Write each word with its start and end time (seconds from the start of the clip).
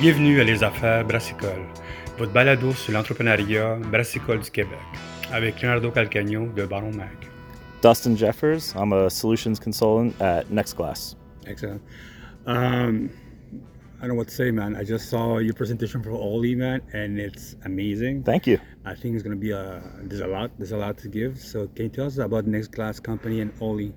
Bienvenue 0.00 0.40
à 0.40 0.44
Les 0.44 0.64
Affaires 0.64 1.04
Brassicole, 1.04 1.66
votre 2.16 2.32
balado 2.32 2.72
sur 2.72 2.94
l'entrepreneuriat 2.94 3.76
brassicole 3.90 4.40
du 4.40 4.50
Québec, 4.50 4.78
avec 5.30 5.60
Leonardo 5.60 5.90
Calcagno 5.90 6.46
de 6.56 6.64
Baron 6.64 6.92
Mag. 6.92 7.10
Dustin 7.82 8.16
Jeffers. 8.16 8.74
I'm 8.74 8.94
a 8.94 9.10
solutions 9.10 9.60
consultant 9.60 10.18
at 10.18 10.44
NextGlass. 10.50 11.16
Excellent. 11.46 11.82
Um, 12.46 13.10
I 13.98 14.06
don't 14.06 14.08
know 14.08 14.14
what 14.14 14.28
to 14.28 14.34
say, 14.34 14.50
man. 14.50 14.74
I 14.74 14.84
just 14.84 15.10
saw 15.10 15.36
your 15.36 15.52
presentation 15.52 16.02
for 16.02 16.12
Ollie, 16.12 16.54
man, 16.54 16.80
and 16.94 17.18
it's 17.18 17.56
amazing. 17.66 18.22
Thank 18.22 18.46
you. 18.46 18.58
I 18.86 18.94
think 18.94 19.16
it's 19.16 19.22
gonna 19.22 19.36
be 19.36 19.50
a 19.50 19.82
there's 20.04 20.22
a 20.22 20.26
lot 20.26 20.50
there's 20.56 20.72
a 20.72 20.78
lot 20.78 20.96
to 20.96 21.08
give. 21.08 21.38
So 21.38 21.68
can 21.74 21.84
you 21.84 21.90
tell 21.90 22.06
us 22.06 22.16
about 22.16 22.46
Next 22.46 22.68
Glass 22.68 23.00
Company 23.00 23.42
and 23.42 23.52
Ollie? 23.60 23.92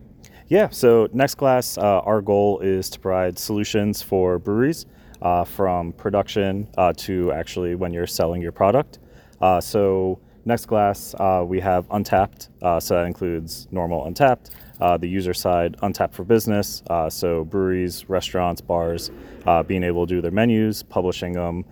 Yeah, 0.50 0.68
so 0.70 1.08
NextGlass, 1.16 1.82
uh, 1.82 2.02
our 2.02 2.22
goal 2.22 2.60
is 2.60 2.90
to 2.90 3.00
provide 3.00 3.40
solutions 3.40 4.02
for 4.02 4.38
breweries 4.38 4.86
uh, 5.24 5.44
from 5.44 5.92
production 5.94 6.68
uh, 6.78 6.94
to 6.98 7.32
actually 7.32 7.74
when 7.74 7.92
you're 7.92 8.06
selling 8.06 8.42
your 8.42 8.52
product. 8.52 9.00
Uh, 9.42 9.60
so 9.60 10.20
NextGlass, 10.46 11.16
uh, 11.20 11.44
we 11.44 11.60
have 11.60 11.88
Untappd, 11.90 12.50
uh, 12.62 12.80
so 12.80 12.96
that 12.96 13.06
includes 13.06 13.68
normal 13.72 14.06
Untappd, 14.06 14.52
the 15.00 15.08
user 15.08 15.34
side, 15.34 15.76
Untappd 15.78 16.14
for 16.14 16.24
business, 16.24 16.84
so 17.10 17.44
breweries, 17.46 18.08
restaurants, 18.10 18.62
bars, 18.62 19.10
being 19.68 19.84
able 19.84 20.06
to 20.06 20.16
do 20.16 20.22
their 20.22 20.32
menus, 20.32 20.84
publishing 20.84 21.34
them, 21.34 21.66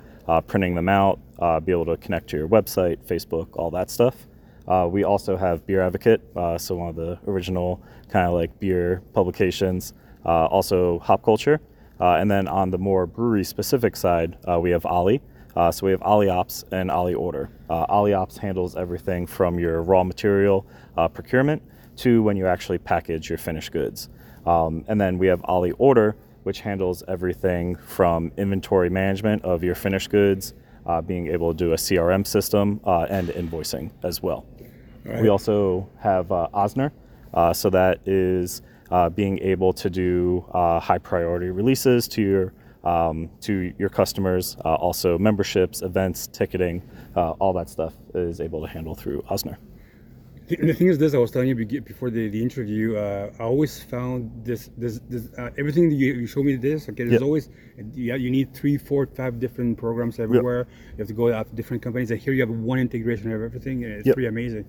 printing 0.47 0.73
them 0.73 0.89
out, 0.89 1.19
be 1.65 1.71
able 1.71 1.85
to 1.85 1.97
connect 1.97 2.29
to 2.29 2.37
your 2.37 2.47
website, 2.47 2.97
Facebook, 3.05 3.49
all 3.53 3.69
that 3.69 3.89
stuff. 3.89 4.15
Uh, 4.67 4.87
we 4.87 5.03
also 5.03 5.35
have 5.35 5.65
Beer 5.65 5.81
Advocate, 5.81 6.21
uh, 6.35 6.57
so 6.57 6.75
one 6.75 6.89
of 6.89 6.95
the 6.95 7.19
original 7.27 7.83
kind 8.09 8.27
of 8.27 8.33
like 8.33 8.57
beer 8.59 9.01
publications. 9.13 9.93
Uh, 10.23 10.45
also 10.45 10.99
Hop 10.99 11.23
Culture, 11.23 11.59
and 12.01 12.29
then 12.29 12.47
on 12.47 12.71
the 12.71 12.77
more 12.77 13.05
brewery 13.05 13.43
specific 13.43 13.95
side, 13.95 14.37
uh, 14.47 14.59
we 14.59 14.71
have 14.71 14.85
Ollie. 14.85 15.21
Uh, 15.55 15.71
so 15.71 15.85
we 15.85 15.91
have 15.91 16.01
Ollie 16.01 16.29
Ops 16.29 16.63
and 16.71 16.89
Ollie 16.89 17.13
Order. 17.13 17.49
Uh, 17.69 17.85
Ollie 17.89 18.13
Ops 18.13 18.37
handles 18.37 18.75
everything 18.75 19.27
from 19.27 19.59
your 19.59 19.81
raw 19.81 20.03
material 20.03 20.65
uh, 20.97 21.07
procurement 21.07 21.61
to 21.97 22.23
when 22.23 22.37
you 22.37 22.47
actually 22.47 22.77
package 22.77 23.29
your 23.29 23.37
finished 23.37 23.71
goods. 23.71 24.09
Um, 24.45 24.85
and 24.87 24.99
then 24.99 25.17
we 25.17 25.27
have 25.27 25.41
Ollie 25.45 25.73
Order, 25.73 26.15
which 26.43 26.61
handles 26.61 27.03
everything 27.07 27.75
from 27.75 28.31
inventory 28.37 28.89
management 28.89 29.43
of 29.43 29.63
your 29.63 29.75
finished 29.75 30.09
goods, 30.09 30.53
uh, 30.85 31.01
being 31.01 31.27
able 31.27 31.53
to 31.53 31.57
do 31.57 31.73
a 31.73 31.75
CRM 31.75 32.25
system, 32.25 32.79
uh, 32.85 33.05
and 33.09 33.27
invoicing 33.29 33.91
as 34.03 34.23
well. 34.23 34.45
We 35.21 35.29
also 35.29 35.89
have 35.99 36.31
uh, 36.31 36.47
Oznr, 36.53 36.91
uh, 37.33 37.53
so 37.53 37.69
that 37.71 37.99
is 38.05 38.61
uh, 38.91 39.09
being 39.09 39.39
able 39.39 39.73
to 39.73 39.89
do 39.89 40.45
uh, 40.53 40.79
high 40.79 40.97
priority 40.97 41.49
releases 41.49 42.07
to 42.09 42.21
your 42.21 42.53
um, 42.83 43.29
to 43.41 43.73
your 43.77 43.89
customers. 43.89 44.57
Uh, 44.65 44.73
also, 44.75 45.17
memberships, 45.17 45.81
events, 45.83 46.27
ticketing, 46.27 46.81
uh, 47.15 47.31
all 47.31 47.53
that 47.53 47.69
stuff 47.69 47.93
is 48.15 48.41
able 48.41 48.59
to 48.61 48.67
handle 48.67 48.95
through 48.95 49.21
Oznr. 49.29 49.57
The 50.47 50.55
the 50.57 50.73
thing 50.73 50.87
is, 50.87 50.97
this 50.97 51.13
I 51.13 51.17
was 51.19 51.31
telling 51.31 51.47
you 51.47 51.55
before 51.81 52.09
the, 52.09 52.27
the 52.27 52.41
interview. 52.41 52.97
Uh, 52.97 53.31
I 53.39 53.43
always 53.43 53.81
found 53.83 54.31
this 54.43 54.69
this, 54.77 54.99
this 55.07 55.29
uh, 55.37 55.51
everything 55.57 55.89
that 55.89 55.95
you, 55.95 56.13
you 56.13 56.27
showed 56.27 56.45
me 56.45 56.55
this. 56.55 56.89
Okay, 56.89 57.03
there's 57.03 57.13
Yep. 57.13 57.21
always 57.21 57.49
yeah 57.93 58.15
you 58.15 58.31
need 58.31 58.53
three, 58.53 58.77
four, 58.77 59.05
five 59.05 59.39
different 59.39 59.77
programs 59.77 60.19
everywhere. 60.19 60.67
You 60.93 60.97
have 60.97 61.07
to 61.07 61.13
go 61.13 61.31
out 61.31 61.47
to 61.49 61.55
different 61.55 61.81
companies. 61.83 62.11
And 62.11 62.19
here 62.19 62.33
you 62.33 62.41
have 62.41 62.49
one 62.49 62.79
integration 62.79 63.31
of 63.31 63.41
everything. 63.41 63.85
and 63.85 63.93
It's 63.93 64.07
Yep. 64.07 64.15
pretty 64.15 64.27
amazing. 64.27 64.65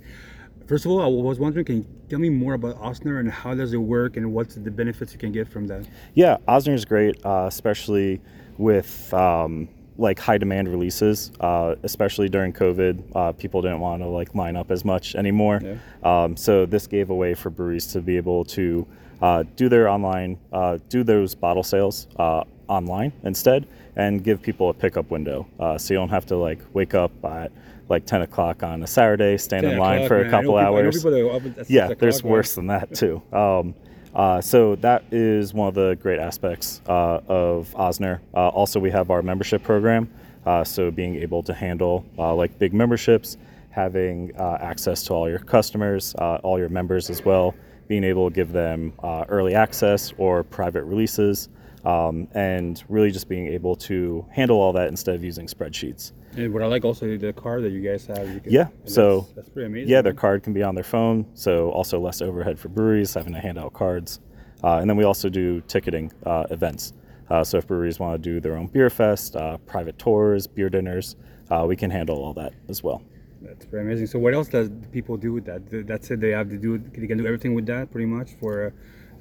First 0.66 0.84
of 0.84 0.92
all, 0.92 1.02
I 1.02 1.06
was 1.06 1.38
wondering, 1.38 1.64
can 1.64 1.76
you 1.76 1.86
tell 2.08 2.18
me 2.18 2.28
more 2.28 2.54
about 2.54 2.80
Oznr 2.80 3.20
and 3.20 3.30
how 3.30 3.54
does 3.54 3.72
it 3.72 3.78
work 3.78 4.16
and 4.16 4.32
what's 4.32 4.54
the 4.54 4.70
benefits 4.70 5.12
you 5.12 5.18
can 5.18 5.32
get 5.32 5.48
from 5.48 5.66
that? 5.66 5.86
Yeah, 6.14 6.36
Oznr 6.48 6.74
is 6.74 6.84
great, 6.84 7.24
uh, 7.24 7.46
especially 7.48 8.20
with 8.58 9.12
um, 9.12 9.68
like 9.98 10.18
high 10.18 10.38
demand 10.38 10.68
releases. 10.68 11.32
Uh, 11.40 11.74
especially 11.82 12.28
during 12.28 12.52
COVID, 12.52 13.02
uh, 13.14 13.32
people 13.32 13.62
didn't 13.62 13.80
want 13.80 14.02
to 14.02 14.08
like 14.08 14.34
line 14.34 14.56
up 14.56 14.70
as 14.70 14.84
much 14.84 15.14
anymore. 15.14 15.60
Um, 16.02 16.36
so 16.36 16.66
this 16.66 16.86
gave 16.86 17.10
a 17.10 17.14
way 17.14 17.34
for 17.34 17.50
breweries 17.50 17.86
to 17.88 18.00
be 18.00 18.16
able 18.16 18.44
to 18.46 18.86
uh, 19.20 19.44
do 19.56 19.68
their 19.68 19.88
online, 19.88 20.38
uh, 20.52 20.78
do 20.88 21.04
those 21.04 21.34
bottle 21.34 21.62
sales 21.62 22.08
uh, 22.16 22.44
online 22.68 23.12
instead, 23.22 23.66
and 23.96 24.24
give 24.24 24.40
people 24.42 24.70
a 24.70 24.74
pickup 24.74 25.10
window. 25.10 25.46
Uh, 25.60 25.78
so 25.78 25.94
you 25.94 25.98
don't 25.98 26.08
have 26.08 26.26
to 26.26 26.36
like 26.36 26.60
wake 26.72 26.94
up 26.94 27.12
at 27.24 27.52
like 27.88 28.06
10 28.06 28.22
o'clock 28.22 28.62
on 28.62 28.82
a 28.82 28.86
Saturday, 28.86 29.36
stand 29.36 29.66
in 29.66 29.78
line 29.78 30.06
for 30.08 30.18
man. 30.18 30.26
a 30.26 30.30
couple 30.30 30.56
hours. 30.56 30.96
people 30.96 31.10
that 31.10 31.20
are 31.20 31.36
up 31.36 31.58
at 31.58 31.70
yeah, 31.70 31.92
there's 31.94 32.22
right? 32.22 32.30
worse 32.30 32.54
than 32.54 32.66
that 32.68 32.94
too. 32.94 33.22
Um, 33.32 33.74
uh, 34.14 34.40
so 34.40 34.76
that 34.76 35.04
is 35.10 35.54
one 35.54 35.68
of 35.68 35.74
the 35.74 35.96
great 36.00 36.18
aspects 36.18 36.82
uh, 36.86 37.20
of 37.28 37.72
Oznr. 37.74 38.20
Uh, 38.34 38.48
also, 38.48 38.78
we 38.78 38.90
have 38.90 39.10
our 39.10 39.22
membership 39.22 39.62
program. 39.62 40.10
Uh, 40.44 40.64
so 40.64 40.90
being 40.90 41.16
able 41.16 41.42
to 41.42 41.54
handle 41.54 42.04
uh, 42.18 42.34
like 42.34 42.58
big 42.58 42.74
memberships, 42.74 43.36
having 43.70 44.34
uh, 44.36 44.58
access 44.60 45.02
to 45.04 45.14
all 45.14 45.28
your 45.28 45.38
customers, 45.38 46.14
uh, 46.18 46.38
all 46.42 46.58
your 46.58 46.68
members 46.68 47.08
as 47.10 47.24
well, 47.24 47.54
being 47.88 48.04
able 48.04 48.28
to 48.28 48.34
give 48.34 48.52
them 48.52 48.92
uh, 49.02 49.24
early 49.28 49.54
access 49.54 50.12
or 50.18 50.42
private 50.42 50.84
releases, 50.84 51.48
um, 51.84 52.28
and 52.32 52.82
really 52.88 53.10
just 53.10 53.28
being 53.28 53.46
able 53.48 53.74
to 53.76 54.24
handle 54.30 54.58
all 54.58 54.72
that 54.72 54.88
instead 54.88 55.14
of 55.14 55.24
using 55.24 55.46
spreadsheets. 55.46 56.12
And 56.36 56.52
what 56.52 56.62
I 56.62 56.66
like 56.66 56.84
also 56.84 57.16
the 57.16 57.32
card 57.32 57.62
that 57.64 57.70
you 57.72 57.80
guys 57.80 58.06
have. 58.06 58.28
You 58.32 58.40
can, 58.40 58.52
Yeah, 58.52 58.68
so- 58.84 59.20
that's, 59.22 59.32
that's 59.34 59.48
pretty 59.50 59.66
amazing. 59.66 59.88
Yeah, 59.90 60.00
their 60.02 60.14
card 60.14 60.42
can 60.42 60.52
be 60.52 60.62
on 60.62 60.74
their 60.74 60.84
phone, 60.84 61.26
so 61.34 61.70
also 61.70 62.00
less 62.00 62.22
overhead 62.22 62.58
for 62.58 62.68
breweries 62.68 63.12
having 63.14 63.32
to 63.34 63.40
hand 63.40 63.58
out 63.58 63.72
cards. 63.72 64.20
Uh, 64.64 64.78
and 64.78 64.88
then 64.88 64.96
we 64.96 65.04
also 65.04 65.28
do 65.28 65.60
ticketing 65.62 66.12
uh, 66.24 66.44
events. 66.50 66.92
Uh, 67.30 67.42
so 67.42 67.58
if 67.58 67.66
breweries 67.66 67.98
want 67.98 68.14
to 68.14 68.18
do 68.30 68.40
their 68.40 68.56
own 68.56 68.66
beer 68.68 68.90
fest, 68.90 69.34
uh, 69.36 69.56
private 69.58 69.98
tours, 69.98 70.46
beer 70.46 70.68
dinners, 70.68 71.16
uh, 71.50 71.64
we 71.66 71.74
can 71.76 71.90
handle 71.90 72.16
all 72.22 72.32
that 72.32 72.52
as 72.68 72.82
well. 72.82 73.02
That's 73.40 73.66
pretty 73.66 73.84
amazing. 73.84 74.06
So 74.06 74.18
what 74.20 74.34
else 74.34 74.48
does 74.48 74.70
people 74.92 75.16
do 75.16 75.32
with 75.32 75.44
that? 75.46 75.68
Th- 75.68 75.84
That's 75.84 76.10
it. 76.12 76.20
They 76.20 76.30
have 76.30 76.48
to 76.50 76.56
do. 76.56 76.78
They 76.78 77.08
can 77.08 77.18
do 77.18 77.26
everything 77.26 77.54
with 77.54 77.66
that, 77.66 77.90
pretty 77.90 78.06
much 78.06 78.30
for 78.40 78.66
uh, 78.68 78.70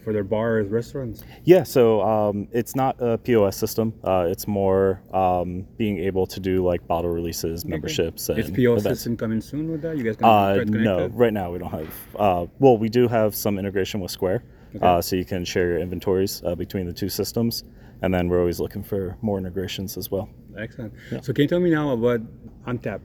for 0.03 0.13
their 0.13 0.23
bars, 0.23 0.67
restaurants. 0.69 1.23
Yeah, 1.43 1.63
so 1.63 2.01
um, 2.01 2.47
it's 2.51 2.75
not 2.75 2.95
a 2.99 3.17
POS 3.17 3.55
system. 3.57 3.93
Uh, 4.03 4.25
it's 4.29 4.47
more 4.47 5.01
um, 5.13 5.67
being 5.77 5.99
able 5.99 6.25
to 6.27 6.39
do 6.39 6.65
like 6.65 6.85
bottle 6.87 7.11
releases, 7.11 7.65
memberships, 7.65 8.29
and 8.29 8.39
Is 8.39 8.49
PO 8.51 8.73
events. 8.77 8.83
system 8.83 9.17
coming 9.17 9.41
soon 9.41 9.71
with 9.71 9.81
that? 9.83 9.97
You 9.97 10.03
guys 10.03 10.15
Uh, 10.17 10.55
try 10.55 10.57
to 10.59 10.65
connect 10.65 10.83
no, 10.83 10.97
that? 11.07 11.13
right 11.13 11.33
now 11.33 11.51
we 11.51 11.59
don't 11.59 11.71
have. 11.71 11.93
Uh, 12.17 12.45
well, 12.59 12.77
we 12.77 12.89
do 12.89 13.07
have 13.07 13.35
some 13.35 13.57
integration 13.59 13.99
with 13.99 14.11
Square, 14.11 14.43
uh, 14.81 15.01
so 15.01 15.15
you 15.15 15.25
can 15.25 15.45
share 15.45 15.67
your 15.67 15.79
inventories 15.79 16.41
uh, 16.45 16.55
between 16.55 16.85
the 16.85 16.93
two 16.93 17.09
systems, 17.09 17.63
and 18.01 18.13
then 18.13 18.27
we're 18.29 18.39
always 18.39 18.59
looking 18.59 18.83
for 18.83 19.17
more 19.21 19.37
integrations 19.37 19.97
as 19.97 20.09
well. 20.11 20.29
Excellent. 20.57 20.93
So 21.21 21.31
can 21.33 21.43
you 21.43 21.47
tell 21.47 21.59
me 21.59 21.69
now 21.69 21.91
about 21.91 22.21
Untap? 22.65 23.01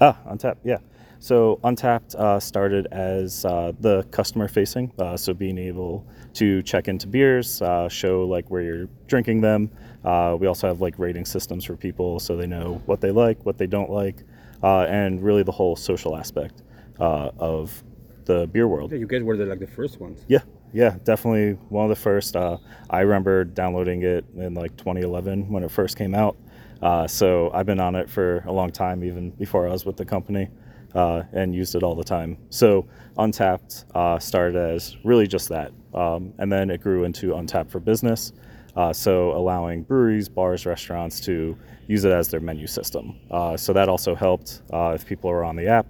Ah, 0.00 0.18
Untappd, 0.28 0.56
yeah. 0.64 0.78
So 1.18 1.60
Untappd 1.64 2.14
uh, 2.14 2.40
started 2.40 2.86
as 2.92 3.44
uh, 3.44 3.72
the 3.80 4.04
customer 4.04 4.48
facing, 4.48 4.90
uh, 4.98 5.16
so 5.18 5.34
being 5.34 5.58
able 5.58 6.06
to 6.34 6.62
check 6.62 6.88
into 6.88 7.06
beers, 7.06 7.60
uh, 7.62 7.88
show 7.88 8.24
like 8.24 8.50
where 8.50 8.62
you're 8.62 8.88
drinking 9.06 9.40
them. 9.40 9.70
Uh, 10.04 10.36
we 10.38 10.46
also 10.46 10.66
have 10.66 10.80
like 10.80 10.98
rating 10.98 11.24
systems 11.24 11.64
for 11.64 11.76
people, 11.76 12.18
so 12.20 12.36
they 12.36 12.46
know 12.46 12.80
what 12.86 13.00
they 13.00 13.10
like, 13.10 13.44
what 13.44 13.58
they 13.58 13.66
don't 13.66 13.90
like, 13.90 14.22
uh, 14.62 14.82
and 14.82 15.22
really 15.22 15.42
the 15.42 15.52
whole 15.52 15.76
social 15.76 16.16
aspect 16.16 16.62
uh, 16.98 17.30
of 17.38 17.82
the 18.24 18.46
beer 18.48 18.68
world. 18.68 18.92
Yeah, 18.92 18.98
you 18.98 19.06
guys 19.06 19.22
were 19.22 19.36
the, 19.36 19.46
like 19.46 19.58
the 19.58 19.66
first 19.66 20.00
ones. 20.00 20.24
Yeah, 20.28 20.40
yeah, 20.72 20.96
definitely 21.04 21.52
one 21.68 21.84
of 21.84 21.88
the 21.90 22.02
first. 22.02 22.36
Uh, 22.36 22.58
I 22.88 23.00
remember 23.00 23.44
downloading 23.44 24.02
it 24.02 24.24
in 24.36 24.54
like 24.54 24.76
2011 24.76 25.50
when 25.50 25.62
it 25.62 25.70
first 25.70 25.96
came 25.96 26.14
out. 26.14 26.36
Uh, 26.82 27.06
so 27.06 27.50
I've 27.52 27.66
been 27.66 27.80
on 27.80 27.94
it 27.94 28.08
for 28.08 28.42
a 28.46 28.52
long 28.52 28.70
time, 28.70 29.04
even 29.04 29.30
before 29.30 29.68
I 29.68 29.72
was 29.72 29.84
with 29.84 29.96
the 29.96 30.04
company, 30.04 30.48
uh, 30.94 31.22
and 31.32 31.54
used 31.54 31.74
it 31.74 31.82
all 31.82 31.94
the 31.94 32.04
time. 32.04 32.38
So 32.50 32.86
Untappd 33.16 33.84
uh, 33.94 34.18
started 34.18 34.56
as 34.56 34.96
really 35.04 35.26
just 35.26 35.48
that, 35.48 35.72
um, 35.94 36.32
and 36.38 36.50
then 36.50 36.70
it 36.70 36.80
grew 36.80 37.04
into 37.04 37.32
Untappd 37.32 37.70
for 37.70 37.80
Business. 37.80 38.32
Uh, 38.76 38.92
so 38.92 39.32
allowing 39.32 39.82
breweries, 39.82 40.28
bars, 40.28 40.64
restaurants 40.64 41.20
to 41.20 41.56
use 41.88 42.04
it 42.04 42.12
as 42.12 42.28
their 42.28 42.40
menu 42.40 42.66
system. 42.66 43.18
Uh, 43.30 43.56
so 43.56 43.72
that 43.72 43.88
also 43.88 44.14
helped 44.14 44.62
uh, 44.72 44.92
if 44.94 45.04
people 45.04 45.28
are 45.28 45.44
on 45.44 45.56
the 45.56 45.66
app 45.66 45.86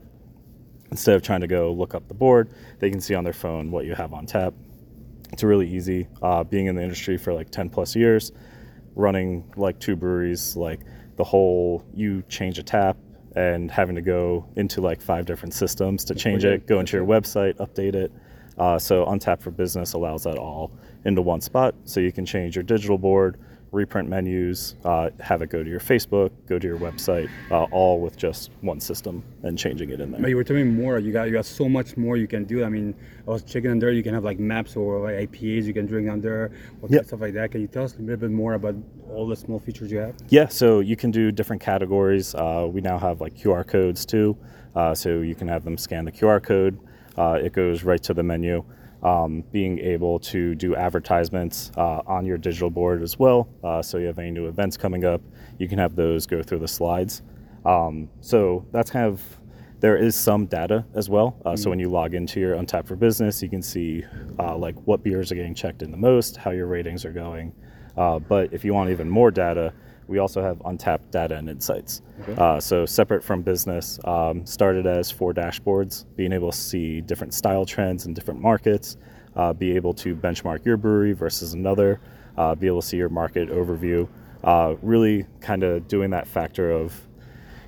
instead 0.90 1.14
of 1.14 1.22
trying 1.22 1.40
to 1.40 1.46
go 1.46 1.72
look 1.72 1.94
up 1.94 2.08
the 2.08 2.14
board, 2.14 2.52
they 2.78 2.90
can 2.90 3.00
see 3.00 3.14
on 3.14 3.22
their 3.22 3.32
phone 3.32 3.70
what 3.70 3.84
you 3.84 3.94
have 3.94 4.12
on 4.12 4.26
tap. 4.26 4.54
It's 5.32 5.44
really 5.44 5.68
easy. 5.68 6.08
Uh, 6.22 6.42
being 6.42 6.66
in 6.66 6.74
the 6.74 6.82
industry 6.82 7.16
for 7.16 7.32
like 7.32 7.50
10 7.50 7.70
plus 7.70 7.94
years, 7.94 8.32
running 8.96 9.52
like 9.56 9.78
two 9.78 9.94
breweries, 9.94 10.56
like 10.56 10.80
the 11.16 11.24
whole 11.24 11.84
you 11.94 12.22
change 12.28 12.58
a 12.58 12.62
tap 12.62 12.96
and 13.36 13.70
having 13.70 13.94
to 13.94 14.02
go 14.02 14.44
into 14.56 14.80
like 14.80 15.00
five 15.00 15.24
different 15.26 15.54
systems 15.54 16.04
to 16.04 16.14
change 16.14 16.44
it, 16.44 16.66
go 16.66 16.80
into 16.80 16.96
your 16.96 17.06
website, 17.06 17.54
update 17.56 17.94
it. 17.94 18.12
Uh, 18.58 18.78
so 18.78 19.06
Untap 19.06 19.40
for 19.40 19.50
Business 19.50 19.92
allows 19.94 20.24
that 20.24 20.36
all 20.36 20.70
into 21.04 21.22
one 21.22 21.40
spot. 21.40 21.74
So 21.84 22.00
you 22.00 22.12
can 22.12 22.26
change 22.26 22.56
your 22.56 22.62
digital 22.62 22.98
board, 22.98 23.38
reprint 23.72 24.08
menus, 24.08 24.74
uh, 24.84 25.10
have 25.20 25.42
it 25.42 25.50
go 25.50 25.62
to 25.62 25.70
your 25.70 25.80
Facebook, 25.80 26.30
go 26.46 26.58
to 26.58 26.66
your 26.66 26.78
website, 26.78 27.28
uh, 27.50 27.64
all 27.64 28.00
with 28.00 28.16
just 28.16 28.50
one 28.62 28.80
system 28.80 29.22
and 29.42 29.56
changing 29.56 29.90
it 29.90 30.00
in 30.00 30.10
But 30.10 30.20
there. 30.20 30.30
you 30.30 30.36
were 30.36 30.44
telling 30.44 30.74
me 30.74 30.82
more. 30.82 30.98
You 30.98 31.12
got 31.12 31.24
you 31.24 31.32
got 31.32 31.46
so 31.46 31.68
much 31.68 31.96
more 31.96 32.16
you 32.16 32.26
can 32.26 32.44
do. 32.44 32.64
I 32.64 32.68
mean, 32.68 32.94
I 33.26 33.30
was 33.30 33.42
checking 33.42 33.70
on 33.70 33.78
there. 33.78 33.90
You 33.92 34.02
can 34.02 34.14
have 34.14 34.24
like 34.24 34.38
maps 34.38 34.76
or 34.76 35.00
like 35.00 35.30
IPAs 35.30 35.64
you 35.64 35.72
can 35.72 35.86
drink 35.86 36.10
on 36.10 36.20
there, 36.20 36.50
or 36.82 36.88
Yep. 36.88 37.04
stuff 37.06 37.20
like 37.20 37.34
that. 37.34 37.52
Can 37.52 37.60
you 37.60 37.68
tell 37.68 37.84
us 37.84 37.96
a 37.96 38.00
little 38.00 38.16
bit 38.16 38.30
more 38.30 38.54
about 38.54 38.74
all 39.08 39.26
the 39.28 39.36
small 39.36 39.58
features 39.60 39.90
you 39.92 39.98
have? 39.98 40.14
Yeah, 40.28 40.48
so 40.48 40.80
you 40.80 40.96
can 40.96 41.10
do 41.10 41.30
different 41.30 41.62
categories. 41.62 42.34
Uh, 42.34 42.68
we 42.70 42.80
now 42.80 42.98
have 42.98 43.20
like 43.20 43.34
QR 43.36 43.64
codes 43.66 44.04
too, 44.04 44.36
uh, 44.74 44.94
so 44.94 45.20
you 45.20 45.34
can 45.34 45.46
have 45.48 45.64
them 45.64 45.76
scan 45.78 46.04
the 46.04 46.12
QR 46.12 46.42
code. 46.42 46.78
Uh, 47.16 47.38
it 47.42 47.52
goes 47.52 47.84
right 47.84 48.02
to 48.02 48.14
the 48.14 48.22
menu. 48.22 48.64
Um, 49.02 49.44
being 49.50 49.78
able 49.78 50.18
to 50.18 50.54
do 50.54 50.76
advertisements 50.76 51.72
uh, 51.78 52.02
on 52.06 52.26
your 52.26 52.36
digital 52.36 52.68
board 52.68 53.02
as 53.02 53.18
well. 53.18 53.48
Uh, 53.64 53.80
so 53.80 53.96
you 53.96 54.06
have 54.06 54.18
any 54.18 54.30
new 54.30 54.46
events 54.46 54.76
coming 54.76 55.06
up, 55.06 55.22
you 55.58 55.68
can 55.68 55.78
have 55.78 55.96
those 55.96 56.26
go 56.26 56.42
through 56.42 56.58
the 56.58 56.68
slides. 56.68 57.22
Um, 57.64 58.10
so 58.20 58.66
that's 58.72 58.90
kind 58.90 59.06
of 59.06 59.22
there 59.80 59.96
is 59.96 60.14
some 60.14 60.44
data 60.44 60.84
as 60.94 61.08
well. 61.08 61.38
Uh, 61.46 61.56
So 61.56 61.70
when 61.70 61.78
you 61.78 61.88
log 61.88 62.12
into 62.12 62.40
your 62.40 62.54
Untappd 62.56 62.86
for 62.86 62.96
Business, 62.96 63.42
you 63.42 63.48
can 63.48 63.62
see 63.62 64.04
uh, 64.38 64.54
like 64.56 64.74
what 64.84 65.02
beers 65.02 65.32
are 65.32 65.34
getting 65.34 65.54
checked 65.54 65.80
in 65.80 65.90
the 65.90 65.96
most, 65.96 66.36
how 66.36 66.50
your 66.50 66.66
ratings 66.66 67.06
are 67.06 67.12
going. 67.12 67.54
Uh, 67.96 68.18
but 68.18 68.52
if 68.52 68.64
you 68.66 68.74
want 68.74 68.90
even 68.90 69.08
more 69.08 69.30
data, 69.30 69.72
we 70.10 70.18
also 70.18 70.42
have 70.42 70.58
Untappd 70.58 71.10
Data 71.12 71.36
and 71.36 71.48
Insights. 71.48 72.02
Uh, 72.36 72.58
so 72.58 72.84
separate 72.84 73.22
from 73.22 73.42
business, 73.42 73.98
um, 74.04 74.44
started 74.44 74.86
as 74.86 75.10
four 75.10 75.32
dashboards, 75.32 76.04
being 76.16 76.32
able 76.32 76.50
to 76.50 76.56
see 76.56 77.00
different 77.00 77.32
style 77.32 77.64
trends 77.64 78.06
in 78.06 78.12
different 78.12 78.40
markets, 78.40 78.96
uh, 79.36 79.52
be 79.52 79.76
able 79.76 79.94
to 79.94 80.16
benchmark 80.16 80.64
your 80.64 80.76
brewery 80.76 81.12
versus 81.12 81.54
another, 81.54 82.00
uh, 82.36 82.54
be 82.54 82.66
able 82.66 82.80
to 82.80 82.86
see 82.86 82.96
your 82.96 83.08
market 83.08 83.48
overview. 83.48 84.08
Uh, 84.42 84.74
really 84.82 85.24
kind 85.40 85.62
of 85.62 85.86
doing 85.86 86.10
that 86.10 86.26
factor 86.26 86.70
of 86.70 86.92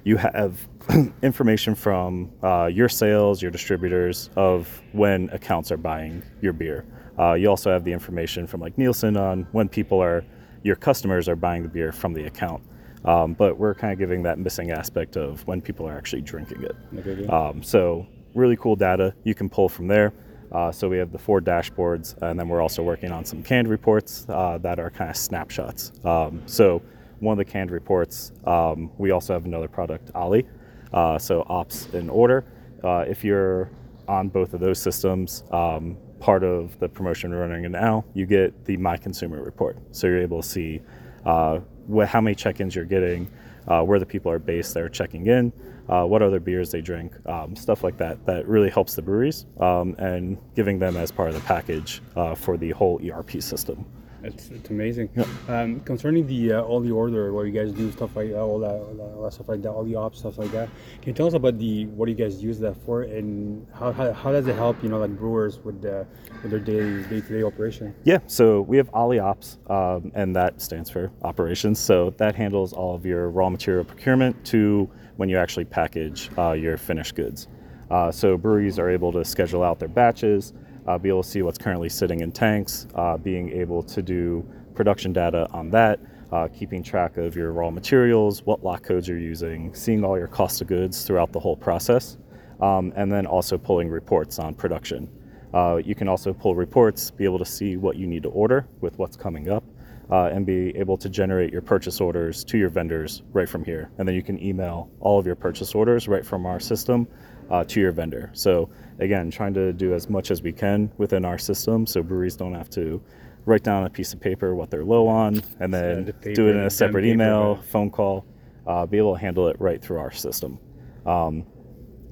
you 0.05 0.17
have 0.17 0.67
information 1.23 1.75
from 1.75 2.31
uh, 2.43 2.67
your 2.67 2.89
sales, 2.89 3.41
your 3.41 3.51
distributors 3.51 4.31
of 4.35 4.83
when 4.93 5.31
accounts 5.31 5.71
are 5.71 5.77
buying 5.77 6.23
your 6.41 6.53
beer. 6.53 6.85
Uh, 7.19 7.35
you 7.35 7.49
also 7.49 7.71
have 7.71 7.85
the 7.85 7.93
information 7.93 8.47
from 8.47 8.61
like 8.61 8.77
Nielsen 8.77 9.17
on 9.17 9.47
when 9.53 9.69
people 9.69 10.03
are, 10.03 10.25
your 10.63 10.77
customers 10.77 11.29
are 11.29 11.37
buying 11.37 11.63
the 11.63 11.69
beer 11.69 11.93
from 11.93 12.13
the 12.13 12.25
account. 12.25 12.63
Um, 13.05 13.35
but 13.35 13.59
we're 13.59 13.75
kind 13.75 13.93
of 13.93 13.99
giving 13.99 14.23
that 14.23 14.39
missing 14.39 14.71
aspect 14.71 15.17
of 15.17 15.45
when 15.47 15.61
people 15.61 15.89
are 15.89 15.97
actually 15.97 16.23
drinking 16.23 16.63
it. 16.63 16.77
Okay. 16.99 17.27
Um, 17.27 17.63
so 17.63 18.07
really 18.35 18.57
cool 18.57 18.77
data 18.77 19.15
you 19.25 19.35
can 19.35 19.49
pull 19.49 19.69
from 19.69 19.89
there. 19.89 20.13
Uh, 20.53 20.71
so 20.71 20.89
we 20.89 20.99
have 20.99 21.11
the 21.11 21.19
four 21.19 21.41
dashboards, 21.41 22.15
and 22.23 22.39
then 22.39 22.49
we're 22.49 22.61
also 22.61 22.83
working 22.83 23.11
on 23.11 23.25
some 23.25 23.43
canned 23.43 23.69
reports 23.69 24.27
uh, 24.29 24.59
that 24.59 24.79
are 24.79 24.91
kind 24.91 25.11
of 25.11 25.17
snapshots. 25.17 25.93
Um, 26.05 26.43
so 26.47 26.83
one 27.21 27.33
of 27.33 27.39
the 27.39 27.51
canned 27.51 27.71
reports, 27.71 28.33
um, 28.45 28.91
we 28.99 29.13
also 29.13 29.33
have 29.33 29.47
another 29.47 29.69
product, 29.69 30.11
Ollie. 30.15 30.47
Uh, 30.93 31.19
so 31.19 31.47
ops 31.49 31.87
in 31.95 32.11
order. 32.11 32.45
Uh, 32.85 33.05
if 33.09 33.25
you're 33.25 33.71
on 34.09 34.29
both 34.29 34.53
of 34.53 34.61
those 34.61 34.79
systems, 34.79 35.45
um, 35.53 35.97
part 36.23 36.45
of 36.45 36.79
the 36.79 36.89
promotion 36.89 37.33
we're 37.33 37.41
running 37.41 37.69
now, 37.73 38.05
you 38.15 38.27
get 38.27 38.65
the 38.65 38.77
My 38.77 38.97
Consumer 38.97 39.43
report. 39.43 39.77
So 39.91 40.07
you're 40.07 40.23
able 40.23 40.41
to 40.41 40.49
see 40.49 40.81
uh, 41.27 41.59
how 42.07 42.21
many 42.21 42.37
check-ins 42.37 42.77
you're 42.77 42.85
getting, 42.85 43.29
uh, 43.67 43.83
where 43.83 43.99
the 43.99 44.07
people 44.07 44.31
are 44.31 44.39
based 44.39 44.73
that 44.75 44.85
are 44.85 44.89
checking 44.89 45.27
in, 45.27 45.53
uh, 45.89 46.05
what 46.05 46.23
other 46.23 46.39
beers 46.39 46.71
they 46.71 46.81
drink, 46.81 47.13
um, 47.27 47.57
stuff 47.57 47.83
like 47.83 47.97
that. 47.99 48.25
That 48.25 48.47
really 48.47 48.71
helps 48.71 48.95
the 48.95 49.03
breweries 49.03 49.47
um, 49.59 49.97
and 49.99 50.39
giving 50.55 50.79
them 50.79 50.97
as 50.97 51.11
part 51.11 51.29
of 51.29 51.35
the 51.35 51.41
package 51.41 52.01
uh, 52.15 52.37
for 52.37 52.57
the 52.57 52.71
whole 52.71 53.01
ERP 53.05 53.43
system. 53.43 53.85
It's, 54.25 54.51
it's 54.51 54.71
amazing. 54.71 55.11
Um, 55.49 55.81
concerning 55.81 56.27
the 56.27 56.53
uh, 56.53 56.63
all 56.63 56.81
the 56.81 56.91
order, 56.91 57.33
where 57.33 57.47
you 57.47 57.53
guys 57.53 57.73
do 57.73 57.91
stuff 57.91 58.15
like 58.17 58.31
uh, 58.31 58.35
all 58.35 58.59
that, 58.61 58.71
all 58.71 58.95
that, 58.95 59.03
all 59.17 59.23
that 59.25 59.33
stuff 59.33 59.49
like 59.49 59.63
that, 59.63 59.71
all 59.71 59.85
the 59.85 59.97
ops 59.97 60.19
stuff 60.21 60.39
like 60.39 60.53
that. 60.53 60.69
Can 61.01 61.11
you 61.11 61.13
tell 61.13 61.27
us 61.27 61.35
about 61.35 61.59
the 61.59 61.87
what 61.87 62.07
do 62.07 62.13
you 62.13 62.19
guys 62.19 62.43
use 62.43 62.59
that 62.61 62.77
for, 62.85 63.03
and 63.03 63.67
how, 63.75 63.93
how, 63.93 64.13
how 64.13 64.33
does 64.33 64.47
it 64.47 64.55
help 64.55 64.83
you 64.83 64.89
know 64.89 64.99
like 64.99 65.17
brewers 65.17 65.59
with 65.61 65.83
the 65.83 66.07
with 66.43 66.51
their 66.51 66.61
daily 66.61 67.03
day 67.05 67.21
to 67.21 67.39
day 67.39 67.43
operation? 67.43 67.95
Yeah, 68.05 68.19
so 68.27 68.61
we 68.63 68.77
have 68.77 68.89
Ollie 68.93 69.19
Ops, 69.19 69.59
um, 69.69 70.13
and 70.15 70.35
that 70.37 70.61
stands 70.63 70.89
for 70.89 71.11
operations. 71.23 71.79
So 71.79 72.11
that 72.19 72.35
handles 72.35 72.73
all 72.73 72.95
of 72.95 73.05
your 73.05 73.29
raw 73.31 73.49
material 73.51 73.85
procurement 73.85 74.45
to 74.47 74.89
when 75.17 75.29
you 75.29 75.37
actually 75.37 75.65
package 75.65 76.31
uh, 76.39 76.53
your 76.53 76.77
finished 76.77 77.15
goods. 77.15 77.49
Uh, 77.91 78.11
so 78.11 78.39
breweries 78.39 78.79
are 78.79 78.89
able 78.89 79.13
to 79.13 79.25
schedule 79.25 79.63
out 79.63 79.79
their 79.79 79.89
batches, 79.89 80.55
uh, 80.87 80.99
be 80.99 81.09
able 81.09 81.23
to 81.23 81.29
see 81.29 81.43
what's 81.43 81.59
currently 81.59 81.89
sitting 81.89 82.21
in 82.21 82.33
tanks, 82.33 82.87
uh, 82.95 83.17
being 83.17 83.51
able 83.51 83.83
to 83.83 84.03
do 84.03 84.47
production 84.75 85.13
data 85.13 85.49
on 85.53 85.71
that, 85.71 86.01
uh, 86.33 86.49
keeping 86.49 86.83
track 86.83 87.17
of 87.17 87.37
your 87.37 87.53
raw 87.53 87.71
materials, 87.71 88.45
what 88.45 88.65
lot 88.65 88.83
codes 88.83 89.07
you're 89.07 89.19
using, 89.19 89.75
seeing 89.75 90.03
all 90.05 90.19
your 90.19 90.27
cost 90.27 90.61
of 90.61 90.67
goods 90.67 91.05
throughout 91.05 91.33
the 91.33 91.41
whole 91.41 91.57
process, 91.57 92.17
um, 92.61 92.93
and 92.97 93.13
then 93.13 93.27
also 93.27 93.59
pulling 93.59 93.89
reports 93.89 94.39
on 94.39 94.55
production. 94.55 95.09
Uh, 95.53 95.77
you 95.85 95.95
can 95.95 96.09
also 96.09 96.33
pull 96.33 96.55
reports, 96.55 97.11
be 97.11 97.25
able 97.25 97.39
to 97.39 97.45
see 97.45 97.77
what 97.77 97.97
you 97.97 98.07
need 98.07 98.23
to 98.23 98.31
order 98.31 98.67
with 98.81 98.99
what's 98.99 99.17
coming 99.17 99.51
up, 99.51 99.63
uh, 100.11 100.31
and 100.33 100.47
be 100.47 100.75
able 100.77 100.97
to 100.97 101.09
generate 101.09 101.53
your 101.53 101.63
purchase 101.63 102.01
orders 102.01 102.45
to 102.45 102.59
your 102.59 102.71
vendors 102.71 103.23
right 103.33 103.49
from 103.49 103.65
here. 103.65 103.91
And 103.99 104.09
then 104.09 104.15
you 104.15 104.23
can 104.23 104.43
email 104.43 104.91
all 105.01 105.19
of 105.19 105.27
your 105.27 105.37
purchase 105.37 105.75
orders 105.75 106.09
right 106.09 106.25
from 106.25 106.47
our 106.47 106.59
system 106.59 107.07
uh, 107.53 107.63
to 107.65 107.81
your 107.81 107.93
vendor. 107.93 108.31
So, 108.33 108.69
again, 108.99 109.31
trying 109.31 109.55
to 109.55 109.73
do 109.73 109.95
as 109.95 110.11
much 110.11 110.33
as 110.33 110.43
we 110.43 110.53
can 110.53 110.91
within 110.99 111.25
our 111.25 111.39
system 111.39 111.87
so 111.87 112.03
breweries 112.03 112.35
don't 112.35 112.55
have 112.55 112.71
to 112.71 113.01
write 113.45 113.63
down 113.63 113.85
a 113.85 113.91
piece 113.91 114.13
of 114.13 114.21
paper 114.21 114.55
what 114.55 114.71
they're 114.71 114.85
low 114.85 115.07
on 115.07 115.41
and 115.61 115.73
then 115.73 116.05
the 116.23 116.35
do 116.35 116.49
it 116.49 116.57
in 116.57 116.65
a 116.65 116.71
separate 116.71 117.03
damn 117.03 117.19
paper, 117.19 117.25
email, 117.25 117.63
phone 117.63 117.91
call, 117.91 118.25
uh, 118.67 118.87
be 118.87 118.99
able 118.99 119.15
to 119.15 119.21
handle 119.21 119.49
it 119.49 119.57
right 119.61 119.81
through 119.81 119.99
our 119.99 120.13
system 120.13 120.59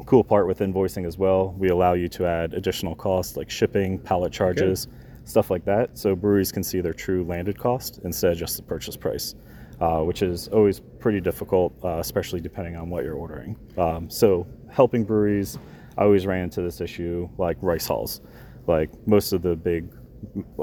cool 0.06 0.24
part 0.24 0.46
with 0.46 0.60
invoicing 0.60 1.06
as 1.06 1.18
well. 1.18 1.54
We 1.58 1.68
allow 1.68 1.94
you 1.94 2.08
to 2.08 2.26
add 2.26 2.54
additional 2.54 2.94
costs 2.94 3.36
like 3.36 3.50
shipping, 3.50 3.98
pallet 3.98 4.32
charges, 4.32 4.88
stuff 5.24 5.50
like 5.50 5.64
that. 5.66 5.96
So 5.98 6.16
breweries 6.16 6.52
can 6.52 6.62
see 6.62 6.80
their 6.80 6.92
true 6.92 7.24
landed 7.24 7.58
cost 7.58 8.00
instead 8.04 8.32
of 8.32 8.38
just 8.38 8.56
the 8.56 8.62
purchase 8.62 8.96
price, 8.96 9.34
uh, 9.80 10.00
which 10.00 10.22
is 10.22 10.48
always 10.48 10.80
pretty 10.98 11.20
difficult, 11.20 11.72
uh, 11.84 11.98
especially 11.98 12.40
depending 12.40 12.76
on 12.76 12.90
what 12.90 13.04
you're 13.04 13.14
ordering. 13.14 13.56
Um, 13.78 14.10
so 14.10 14.46
helping 14.70 15.04
breweries, 15.04 15.58
I 15.98 16.04
always 16.04 16.26
ran 16.26 16.44
into 16.44 16.62
this 16.62 16.80
issue 16.80 17.28
like 17.38 17.56
rice 17.60 17.86
hulls. 17.86 18.20
Like 18.66 18.90
most 19.06 19.32
of 19.32 19.42
the 19.42 19.56
big 19.56 19.92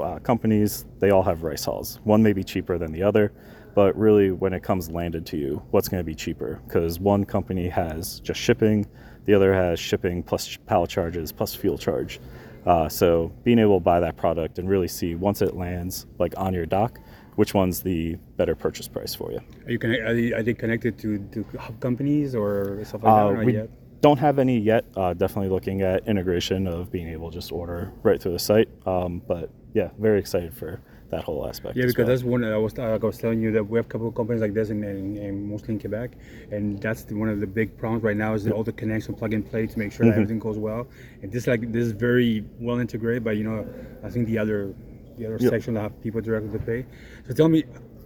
uh, 0.00 0.18
companies, 0.20 0.86
they 0.98 1.10
all 1.10 1.22
have 1.22 1.42
rice 1.42 1.64
hulls. 1.64 2.00
One 2.04 2.22
may 2.22 2.32
be 2.32 2.44
cheaper 2.44 2.78
than 2.78 2.92
the 2.92 3.02
other, 3.02 3.32
but 3.74 3.96
really, 3.96 4.30
when 4.32 4.52
it 4.52 4.62
comes 4.62 4.90
landed 4.90 5.24
to 5.26 5.36
you, 5.36 5.62
what's 5.70 5.88
going 5.88 6.00
to 6.00 6.04
be 6.04 6.14
cheaper? 6.14 6.60
Because 6.66 6.98
one 6.98 7.24
company 7.24 7.68
has 7.68 8.18
just 8.20 8.40
shipping, 8.40 8.86
the 9.24 9.34
other 9.34 9.52
has 9.52 9.78
shipping 9.78 10.22
plus 10.22 10.56
pallet 10.66 10.90
charges 10.90 11.30
plus 11.32 11.54
fuel 11.54 11.78
charge. 11.78 12.18
Uh, 12.66 12.88
so 12.88 13.32
being 13.44 13.58
able 13.58 13.78
to 13.78 13.84
buy 13.84 14.00
that 14.00 14.16
product 14.16 14.58
and 14.58 14.68
really 14.68 14.88
see 14.88 15.14
once 15.14 15.42
it 15.42 15.54
lands, 15.54 16.06
like 16.18 16.34
on 16.36 16.52
your 16.54 16.66
dock, 16.66 16.98
which 17.36 17.54
one's 17.54 17.82
the 17.82 18.16
better 18.36 18.56
purchase 18.56 18.88
price 18.88 19.14
for 19.14 19.30
you. 19.30 19.38
Are 19.66 19.70
you 19.70 19.78
connect, 19.78 20.02
are, 20.02 20.14
they, 20.14 20.32
are 20.32 20.42
they 20.42 20.54
connected 20.54 20.98
to, 20.98 21.18
to 21.32 21.44
hub 21.58 21.78
companies 21.78 22.34
or 22.34 22.80
stuff 22.84 23.02
like 23.04 23.12
Uh, 23.12 23.32
that? 23.32 23.44
we 23.44 23.54
yet? 23.54 23.70
Don't 24.00 24.18
have 24.18 24.38
any 24.38 24.58
yet. 24.58 24.84
Uh, 24.96 25.14
definitely 25.14 25.50
looking 25.50 25.82
at 25.82 26.06
integration 26.06 26.66
of 26.66 26.90
being 26.90 27.08
able 27.08 27.30
to 27.30 27.36
just 27.38 27.52
order 27.52 27.92
right 28.02 28.20
through 28.20 28.32
the 28.32 28.38
site. 28.38 28.68
Um, 28.86 29.22
but 29.26 29.50
yeah, 29.74 29.90
very 29.98 30.18
excited 30.18 30.54
for 30.54 30.80
that 31.10 31.24
whole 31.24 31.48
aspect. 31.48 31.74
Yeah, 31.76 31.86
because 31.86 32.06
well. 32.06 32.06
that's 32.08 32.22
one 32.22 32.44
I 32.44 32.56
was 32.58 32.78
I 32.78 32.96
was 32.96 33.16
telling 33.18 33.40
you 33.40 33.50
that 33.52 33.64
we 33.64 33.78
have 33.78 33.86
a 33.86 33.88
couple 33.88 34.08
of 34.08 34.14
companies 34.14 34.42
like 34.42 34.52
this 34.52 34.68
in, 34.70 34.84
in, 34.84 35.16
in 35.16 35.50
mostly 35.50 35.74
in 35.74 35.80
Quebec, 35.80 36.10
and 36.50 36.80
that's 36.82 37.04
the, 37.04 37.14
one 37.14 37.28
of 37.30 37.40
the 37.40 37.46
big 37.46 37.76
problems 37.78 38.02
right 38.04 38.16
now 38.16 38.34
is 38.34 38.44
that 38.44 38.52
all 38.52 38.62
the 38.62 38.72
connection, 38.72 39.14
plug 39.14 39.32
and 39.32 39.48
play 39.48 39.66
to 39.66 39.78
make 39.78 39.90
sure 39.92 40.04
that 40.04 40.12
Mm-hmm. 40.12 40.20
everything 40.22 40.38
goes 40.38 40.58
well. 40.58 40.86
And 41.22 41.32
this 41.32 41.46
like 41.46 41.72
this 41.72 41.86
is 41.86 41.92
very 41.92 42.44
well 42.60 42.78
integrated, 42.78 43.24
but 43.24 43.36
you 43.38 43.44
know 43.44 43.66
I 44.04 44.10
think 44.10 44.26
the 44.26 44.38
other 44.38 44.74
the 45.16 45.26
other 45.26 45.38
Yep. 45.40 45.50
section 45.50 45.74
that 45.74 45.80
have 45.80 46.00
people 46.02 46.20
directly 46.20 46.50
to 46.58 46.64
pay. 46.64 46.86
So 47.26 47.34
tell 47.34 47.48
me, 47.48 47.64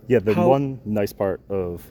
Yeah, 0.09 0.21
the 0.21 0.35
How- 0.35 0.49
one 0.49 0.81
nice 0.85 1.13
part 1.13 1.41
of 1.51 1.85